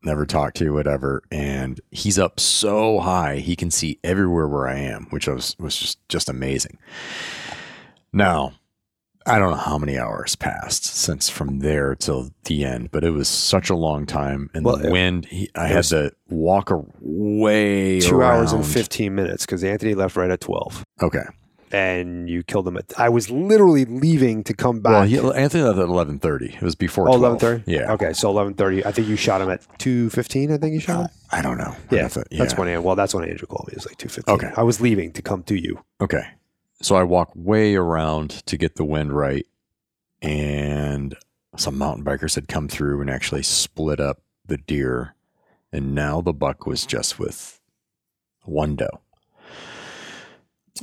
[0.04, 4.78] never talked to, whatever." And he's up so high he can see everywhere where I
[4.78, 6.78] am, which was was just just amazing.
[8.14, 8.54] Now,
[9.26, 13.12] I don't know how many hours passed since from there till the end, but it
[13.12, 14.50] was such a long time.
[14.54, 19.14] And Well, the wind, he, I had to walk a way Two hours and fifteen
[19.16, 21.24] minutes because Anthony left right at twelve, Okay.
[21.72, 22.92] and you killed him at.
[22.98, 24.92] I was literally leaving to come back.
[24.92, 26.54] Well, he, Anthony left at eleven thirty.
[26.56, 27.08] It was before.
[27.10, 27.40] oh, 12.
[27.40, 27.64] 11.30?
[27.68, 27.92] Yeah.
[27.94, 28.84] Okay, so eleven thirty.
[28.86, 30.52] I think you shot him at two fifteen.
[30.52, 31.08] I think you shot him.
[31.32, 31.76] I don't know.
[31.92, 32.28] yeah, That's, it.
[32.32, 32.82] that's when.
[32.84, 33.74] Well, that's when Andrew called me.
[33.74, 34.34] It was like two fifteen.
[34.36, 34.52] Okay.
[34.58, 35.80] I was leaving to come to you.
[36.02, 36.24] Okay.
[36.82, 39.46] So I walk way around to get the wind right,
[40.22, 41.16] and
[41.56, 45.16] some mountain bikers had come through and actually split up the deer,
[45.72, 47.60] and now the buck was just with
[48.44, 49.02] one doe.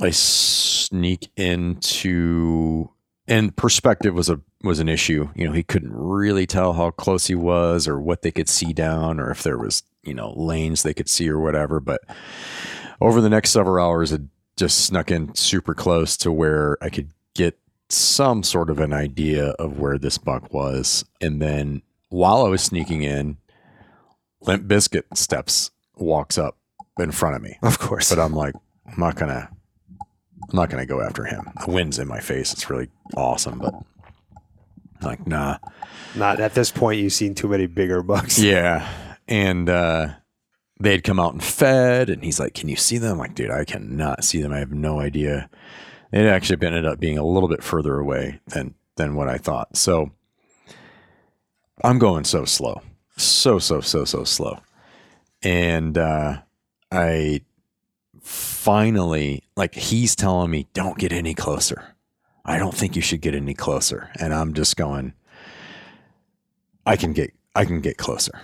[0.01, 2.91] I sneak into
[3.27, 5.29] and perspective was a was an issue.
[5.35, 8.73] You know, he couldn't really tell how close he was or what they could see
[8.73, 11.79] down or if there was, you know, lanes they could see or whatever.
[11.79, 12.01] But
[13.01, 14.21] over the next several hours it
[14.59, 17.57] just snuck in super close to where I could get
[17.89, 21.05] some sort of an idea of where this buck was.
[21.21, 23.37] And then while I was sneaking in,
[24.41, 26.57] Limp Biscuit steps walks up
[26.99, 27.57] in front of me.
[27.63, 28.09] Of course.
[28.09, 28.53] But I'm like,
[28.85, 29.49] I'm not gonna
[29.99, 31.49] I'm not gonna go after him.
[31.65, 32.51] The wind's in my face.
[32.51, 35.57] It's really awesome, but I'm like, nah.
[36.15, 36.99] Not at this point.
[36.99, 38.39] You've seen too many bigger bucks.
[38.39, 38.87] Yeah.
[39.27, 40.09] And uh
[40.79, 43.13] they'd come out and fed and he's like, Can you see them?
[43.13, 44.53] I'm like, dude, I cannot see them.
[44.53, 45.49] I have no idea.
[46.11, 49.77] It actually ended up being a little bit further away than than what I thought.
[49.77, 50.11] So
[51.83, 52.81] I'm going so slow.
[53.17, 54.59] So, so, so, so slow.
[55.41, 56.41] And uh
[56.91, 57.41] I
[58.21, 61.95] finally like he's telling me, Don't get any closer.
[62.45, 64.09] I don't think you should get any closer.
[64.19, 65.13] And I'm just going,
[66.85, 68.39] I can get I can get closer.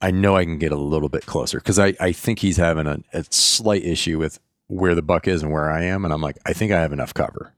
[0.00, 2.86] I know I can get a little bit closer because I, I think he's having
[2.86, 6.04] a, a slight issue with where the buck is and where I am.
[6.04, 7.54] And I'm like, I think I have enough cover.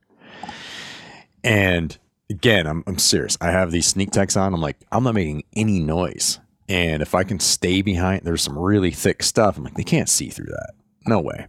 [1.43, 1.97] And
[2.29, 3.37] again, I'm, I'm serious.
[3.41, 4.53] I have these sneak techs on.
[4.53, 6.39] I'm like, I'm not making any noise.
[6.69, 9.57] And if I can stay behind, there's some really thick stuff.
[9.57, 10.73] I'm like, they can't see through that.
[11.05, 11.47] No way.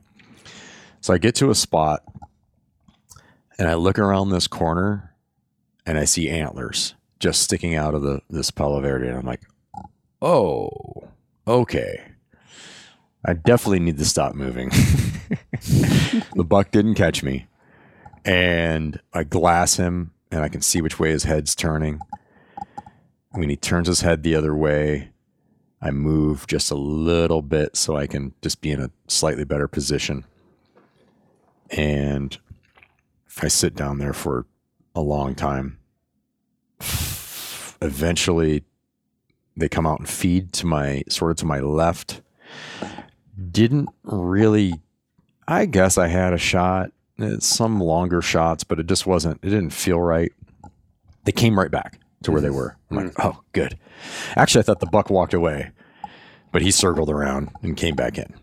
[1.01, 2.03] So I get to a spot
[3.59, 5.15] and I look around this corner
[5.85, 9.09] and I see antlers just sticking out of the this Palo Verde.
[9.09, 9.43] And I'm like,
[10.21, 11.09] oh,
[11.47, 12.05] okay,
[13.25, 14.69] I definitely need to stop moving.
[14.71, 17.47] the buck didn't catch me.
[18.25, 22.01] And I glass him and I can see which way his head's turning.
[23.31, 25.11] When he turns his head the other way,
[25.81, 29.69] I move just a little bit so I can just be in a slightly better
[29.69, 30.25] position.
[31.71, 32.37] And
[33.41, 34.47] I sit down there for
[34.95, 35.79] a long time.
[37.81, 38.65] Eventually,
[39.59, 42.21] they come out and feed to my sort of to my left.
[43.51, 44.75] Didn't really,
[45.47, 46.91] I guess I had a shot,
[47.21, 50.33] uh, some longer shots, but it just wasn't, it didn't feel right.
[51.25, 52.77] They came right back to where they were.
[52.91, 53.79] I'm like, oh, good.
[54.37, 55.71] Actually, I thought the buck walked away,
[56.53, 58.35] but he circled around and came back in.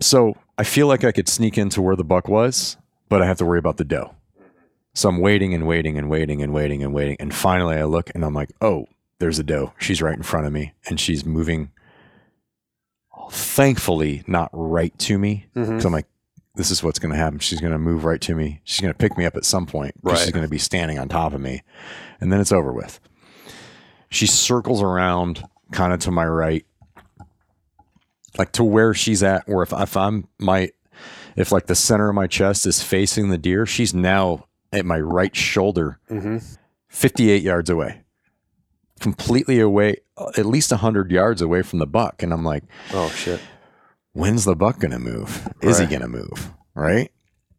[0.00, 2.76] So I feel like I could sneak into where the buck was,
[3.08, 4.14] but I have to worry about the doe.
[4.94, 7.16] So I'm waiting and waiting and waiting and waiting and waiting.
[7.18, 8.86] And finally I look and I'm like, oh,
[9.18, 9.72] there's a doe.
[9.78, 11.70] She's right in front of me and she's moving,
[13.30, 15.46] thankfully, not right to me.
[15.56, 15.80] Mhm.
[15.80, 16.06] So I'm like,
[16.56, 17.38] this is what's going to happen.
[17.40, 18.60] She's going to move right to me.
[18.64, 19.94] She's going to pick me up at some point.
[20.02, 20.18] Right.
[20.18, 21.62] She's going to be standing on top of me.
[22.20, 23.00] And then it's over with.
[24.08, 25.42] She circles around
[25.72, 26.64] kind of to my right,
[28.38, 30.70] like to where she's at, where if, if I'm my,
[31.34, 35.00] if like the center of my chest is facing the deer, she's now at my
[35.00, 36.56] right shoulder, Mhm.
[36.88, 38.02] 58 yards away,
[39.04, 39.96] completely away,
[40.38, 42.22] at least 100 yards away from the buck.
[42.22, 43.38] And I'm like, Oh shit.
[44.14, 45.46] when's the buck going to move?
[45.60, 45.88] Is Right.
[45.88, 46.50] he going to move?
[46.74, 47.12] Right.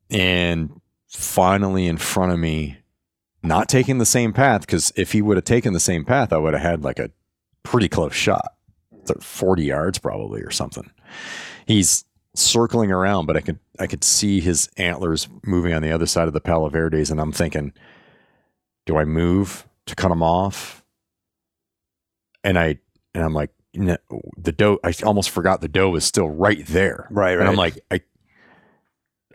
[0.10, 2.78] And finally in front of me,
[3.44, 6.38] not taking the same path, because if he would have taken the same path, I
[6.38, 7.12] would have had like a
[7.62, 8.54] pretty close shot,
[9.22, 10.90] 40 yards probably or something.
[11.68, 16.08] He's circling around, but I could I could see his antlers moving on the other
[16.08, 17.72] side of the Palo Verdes, and I'm thinking,
[18.88, 20.84] do I move to cut him off?
[22.46, 22.78] And I
[23.14, 23.98] and I'm like, no,
[24.38, 24.80] the doe.
[24.84, 27.08] I almost forgot the doe is still right there.
[27.10, 27.40] Right, right.
[27.40, 28.02] And I'm like, I,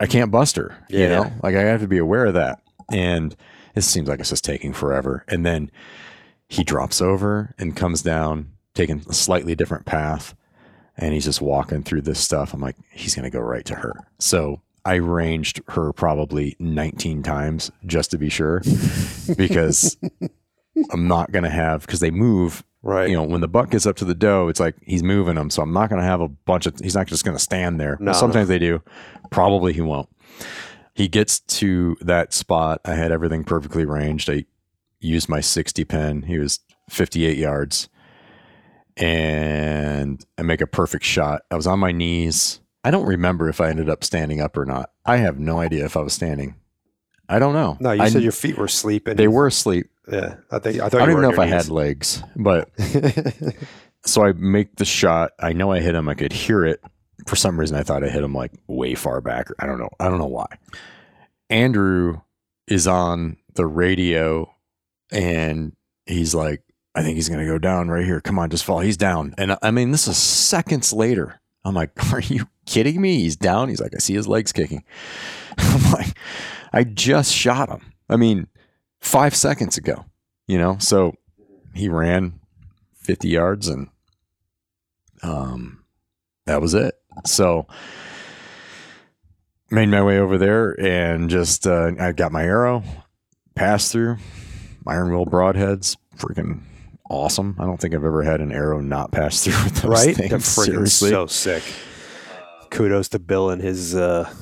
[0.01, 0.77] I can't bust her.
[0.89, 1.09] You Yeah.
[1.09, 2.62] know, like I have to be aware of that.
[2.91, 3.37] And
[3.74, 5.24] it seems like it's just taking forever.
[5.28, 5.70] And then
[6.49, 10.35] he drops over and comes down, taking a slightly different path,
[10.97, 12.53] and he's just walking through this stuff.
[12.55, 13.95] I'm like, he's gonna go right to her.
[14.19, 18.62] So I ranged her probably 19 times just to be sure,
[19.37, 19.97] because
[20.93, 23.11] I'm not gonna have because they move Right.
[23.11, 25.51] you know, when the buck gets up to the doe, it's like he's moving them.
[25.51, 27.78] So I'm not going to have a bunch of, he's not just going to stand
[27.78, 27.98] there.
[28.01, 28.12] No.
[28.12, 28.82] Sometimes they do.
[29.31, 30.09] Probably he won't.
[30.94, 32.81] He gets to that spot.
[32.85, 34.31] I had everything perfectly ranged.
[34.31, 34.47] I
[34.98, 36.23] used my 60 pin.
[36.23, 37.89] He was 58 yards.
[38.97, 41.43] And I make a perfect shot.
[41.51, 42.61] I was on my knees.
[42.82, 44.90] I don't remember if I ended up standing up or not.
[45.05, 46.55] I have no idea if I was standing.
[47.31, 47.77] I don't know.
[47.81, 49.89] No, you I- said your feet were asleep and they were asleep.
[50.11, 50.36] Yeah.
[50.51, 52.69] I think I thought I don't even know if I had legs, but
[54.05, 55.32] so I make the shot.
[55.39, 56.09] I know I hit him.
[56.09, 56.81] I could hear it.
[57.27, 59.47] For some reason, I thought I hit him like way far back.
[59.61, 59.90] I don't know.
[60.01, 60.47] I don't know why.
[61.48, 62.20] Andrew
[62.66, 64.52] is on the radio
[65.12, 65.77] and
[66.07, 66.62] he's like,
[66.94, 68.20] I think he's going to go down right here.
[68.20, 68.81] Come on, just fall.
[68.81, 69.35] He's down.
[69.39, 71.40] And I mean, this is seconds later.
[71.65, 73.19] I'm like, are you kidding me?
[73.20, 73.69] He's down.
[73.69, 74.82] He's like, I see his legs kicking.
[75.59, 76.16] I'm like,
[76.72, 77.92] I just shot him.
[78.09, 78.48] I mean,
[79.01, 80.05] five seconds ago,
[80.47, 80.78] you know?
[80.78, 81.14] So
[81.74, 82.40] he ran
[82.94, 83.88] 50 yards and
[85.22, 85.84] um,
[86.47, 86.94] that was it.
[87.26, 87.66] So
[89.70, 92.82] made my way over there and just, uh, I got my arrow,
[93.55, 94.16] passed through,
[94.86, 96.62] iron will broadheads, freaking
[97.09, 97.56] awesome.
[97.59, 100.16] I don't think I've ever had an arrow not pass through with those right?
[100.16, 100.44] things.
[100.47, 101.10] Seriously.
[101.10, 101.62] so sick.
[102.70, 104.32] Kudos to Bill and his uh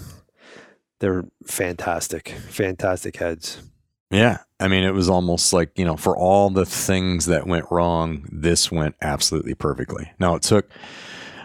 [1.01, 2.31] they're fantastic.
[2.49, 3.62] Fantastic heads.
[4.11, 4.39] Yeah.
[4.59, 8.27] I mean, it was almost like, you know, for all the things that went wrong,
[8.33, 10.12] this went absolutely perfectly.
[10.19, 10.69] Now, it took,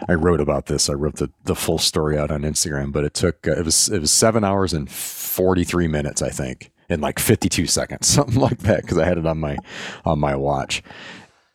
[0.08, 0.88] I wrote about this.
[0.88, 3.88] I wrote the, the full story out on Instagram, but it took, uh, it was,
[3.88, 8.58] it was seven hours and 43 minutes, I think, in like 52 seconds, something like
[8.60, 9.56] that, because I had it on my,
[10.04, 10.82] on my watch.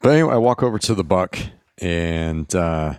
[0.02, 1.38] But anyway, I walk over to the buck
[1.80, 2.96] and, uh,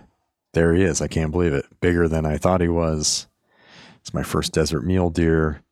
[0.52, 1.00] there he is.
[1.00, 1.64] I can't believe it.
[1.80, 3.28] Bigger than I thought he was.
[4.00, 5.62] It's my first desert mule deer.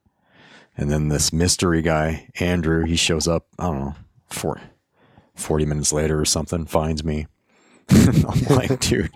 [0.77, 3.95] And then this mystery guy, Andrew, he shows up, I don't know,
[4.29, 4.61] for
[5.35, 7.27] 40 minutes later or something, finds me.
[7.91, 9.11] I'm like, dude,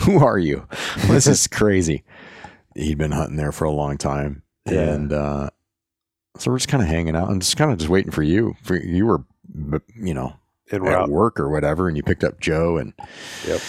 [0.00, 0.66] who are you?
[1.06, 2.04] This is crazy.
[2.74, 4.42] He'd been hunting there for a long time.
[4.66, 4.80] Yeah.
[4.80, 5.50] And uh,
[6.36, 8.54] so we're just kind of hanging out and just kind of just waiting for you.
[8.62, 9.24] For you were,
[9.96, 10.34] you know,
[10.70, 12.92] at work or whatever, and you picked up Joe and
[13.46, 13.60] Yep.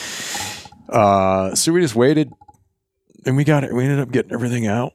[0.90, 2.34] uh, so we just waited,
[3.26, 3.74] and we got it.
[3.74, 4.94] We ended up getting everything out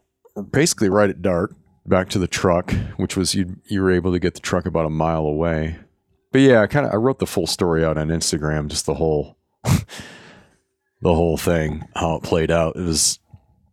[0.50, 1.54] basically right at dark.
[1.86, 3.56] Back to the truck, which was you.
[3.66, 5.76] You were able to get the truck about a mile away.
[6.32, 8.94] But yeah, I kind of I wrote the full story out on Instagram, just the
[8.94, 9.84] whole the
[11.14, 12.76] whole thing, how it played out.
[12.76, 13.18] It was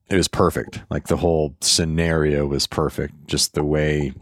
[0.10, 0.82] it was perfect.
[0.90, 3.28] Like the whole scenario was perfect.
[3.28, 4.14] Just the way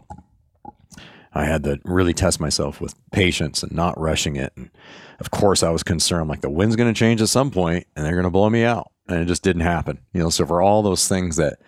[1.34, 4.52] I had to really test myself with patience and not rushing it.
[4.54, 4.70] And
[5.18, 8.06] of course, I was concerned like the wind's going to change at some point and
[8.06, 8.92] they're going to blow me out.
[9.10, 9.98] And it just didn't happen.
[10.14, 11.58] You know, so for all those things that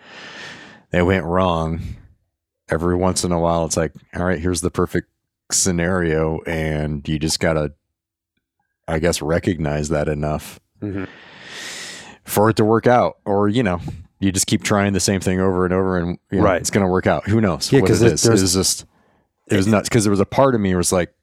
[0.91, 1.81] they went wrong,
[2.69, 5.09] every once in a while, it's like, all right, here's the perfect
[5.51, 6.39] scenario.
[6.47, 7.73] And you just got to,
[8.87, 11.07] I guess, recognize that enough Mhm.
[12.23, 13.17] for it to work out.
[13.25, 13.79] Or, you know,
[14.19, 16.61] you just keep trying the same thing over and over and you know, Right.
[16.61, 17.27] it's going to work out.
[17.27, 18.27] Who knows Yeah, what 'cause it is.
[18.29, 18.85] Was just,
[19.47, 21.13] it was nuts because there was a part of me was like,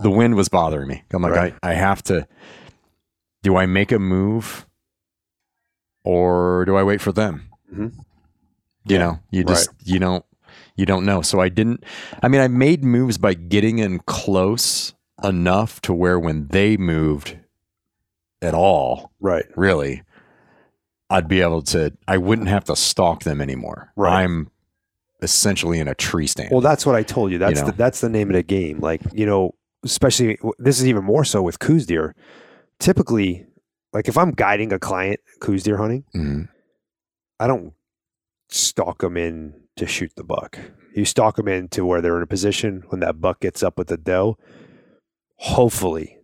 [0.00, 1.02] the wind was bothering me.
[1.12, 1.54] I'm like, Right.
[1.62, 2.26] I, I have to,
[3.42, 4.66] do I make a move
[6.04, 7.48] or do I wait for them?
[7.72, 7.92] Mhm.
[8.84, 10.24] You know, you just, you don't,
[10.76, 11.22] you don't know.
[11.22, 11.84] So I didn't,
[12.22, 17.36] I mean, I made moves by getting in close enough to where when they moved
[18.40, 19.44] at all, Right.
[19.56, 20.02] really,
[21.10, 23.92] I'd be able to, I wouldn't have to stalk them anymore.
[23.96, 24.22] Right.
[24.22, 24.50] I'm
[25.22, 26.50] essentially in a tree stand.
[26.50, 27.38] Well, that's what I told you.
[27.38, 27.66] That's know?
[27.66, 28.80] the, that's the name of the game.
[28.80, 29.54] Like you know,
[29.84, 32.14] especially this is even more so with Coues deer.
[32.78, 33.46] Typically,
[33.92, 36.48] like if I'm guiding a client Coues deer hunting, Mhm.
[37.38, 37.72] I don't
[38.48, 40.58] stalk them in to shoot the buck.
[40.94, 43.78] You stalk them in to where they're in a position when that buck gets up
[43.78, 44.36] with the doe.
[45.36, 46.18] Hopefully,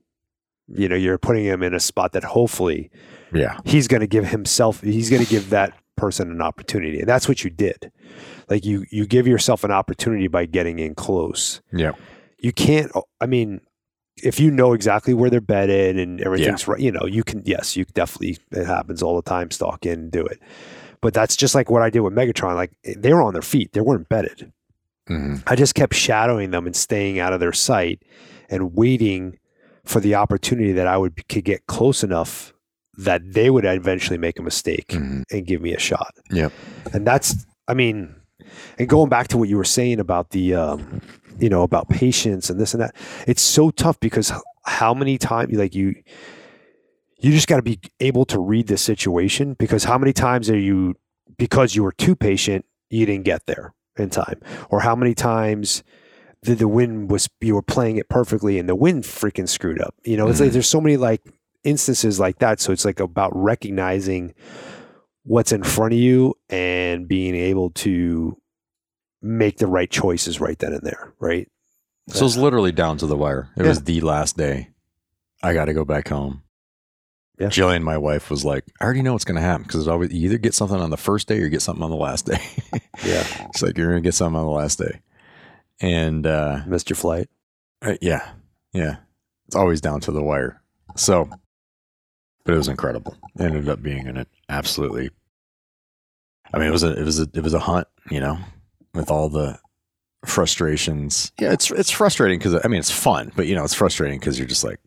[0.68, 2.90] you know you're putting him in a spot that hopefully
[3.32, 3.58] Yeah.
[3.64, 7.26] he's going to give himself he's going to give that person an opportunity and that's
[7.28, 7.90] what you did
[8.50, 11.92] like you you give yourself an opportunity by getting in close Yeah.
[12.40, 12.90] you can't
[13.20, 13.60] i mean
[14.22, 17.76] if you know exactly where they're bedded and everything's right you know you can yes
[17.76, 20.40] you definitely it happens all the time stalk in and do it.
[21.02, 23.72] But that's just like what i did with megatron like they were on their feet
[23.72, 24.52] they weren't bedded.
[25.08, 28.02] Hmm I just kept shadowing them and staying out of their sight
[28.48, 29.38] and waiting
[29.84, 32.52] for the opportunity that I would could get close enough
[32.98, 36.14] that they would eventually make a mistake hmm and give me a shot.
[36.30, 36.52] Yep.
[36.92, 38.14] And that's, I mean,
[38.78, 41.00] and going back to what you were saying about the, um,
[41.38, 42.94] you know, about patience and this and that,
[43.26, 44.32] it's so tough because
[44.64, 45.94] how many times, like you,
[47.18, 50.58] you just got to be able to read the situation because how many times are
[50.58, 50.94] you,
[51.38, 54.40] because you were too patient, you didn't get there in time,
[54.70, 55.82] or how many times
[56.42, 59.94] the, the wind was you were playing it perfectly and the wind freaking screwed up.
[60.04, 60.52] You know, it's like Mhm.
[60.54, 61.22] there's so many like
[61.64, 62.60] instances like that.
[62.60, 64.34] So it's like about recognizing
[65.24, 68.36] what's in front of you and being able to
[69.26, 71.12] make the right choices right then and there.
[71.18, 71.48] Right.
[72.08, 73.48] So it's literally down to the wire.
[73.56, 73.68] It Yeah.
[73.68, 74.70] was the last day.
[75.42, 76.42] I got to go back home.
[77.38, 77.48] Yeah.
[77.48, 80.26] Jillian, my wife, was like, "I already know what's going to happen because always you
[80.26, 82.40] either get something on the first day or you get something on the last day."
[83.04, 83.26] Yeah.
[83.50, 85.00] it's like you're going to get something on the last day,
[85.80, 87.28] and uh, Missed your flight.
[87.82, 88.30] uh, yeah,
[88.72, 88.96] yeah,
[89.46, 90.62] it's always down to the wire.
[90.96, 91.28] So,
[92.44, 93.14] but it was incredible.
[93.38, 95.10] It ended up being an absolutely.
[96.54, 98.38] I mean, it was a it was a it was a hunt, you know,
[98.96, 99.58] with all the
[100.24, 101.32] frustrations.
[101.38, 104.38] Yeah, it's it's frustrating because I mean it's fun, but you know it's frustrating because
[104.38, 104.80] you're just like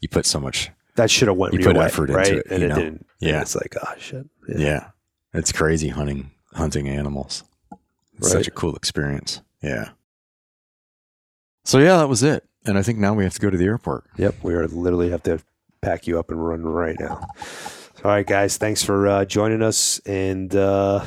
[0.00, 0.70] you put so much.
[0.96, 2.74] That should have went You put way, effort into it, and it know?
[2.76, 2.88] didn't.
[2.94, 3.40] And Yeah.
[3.40, 4.26] It's like, oh shit.
[4.48, 4.88] Yeah,
[5.32, 7.42] it's crazy hunting hunting animals.
[8.18, 9.40] It's such a cool experience.
[9.62, 9.90] Yeah.
[11.64, 13.64] So yeah, that was it, and I think now we have to go to the
[13.64, 14.04] airport.
[14.18, 15.40] Yep, we are literally have to
[15.80, 17.26] pack you up and run right now.
[18.04, 21.02] All right, guys, thanks for uh, joining us, and uh,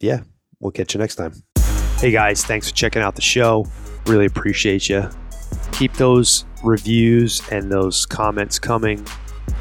[0.00, 0.22] yeah,
[0.62, 1.34] we'll catch you next time.
[1.98, 3.66] Hey guys, thanks for checking out the show.
[4.06, 5.08] Really appreciate you.
[5.72, 9.06] Keep those reviews and those comments coming.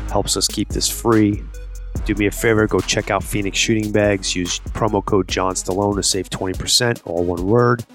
[0.10, 1.44] Helps us keep this free.
[2.06, 4.36] Do me a favor, go check out Phoenix Shooting Bags.
[4.36, 7.86] Use promo code John Stallone to save 20%, all one word.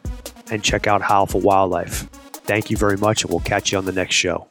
[0.51, 2.09] And check out Howl for Wildlife.
[2.47, 4.47] Thank you very much, and we'll catch you on the next show.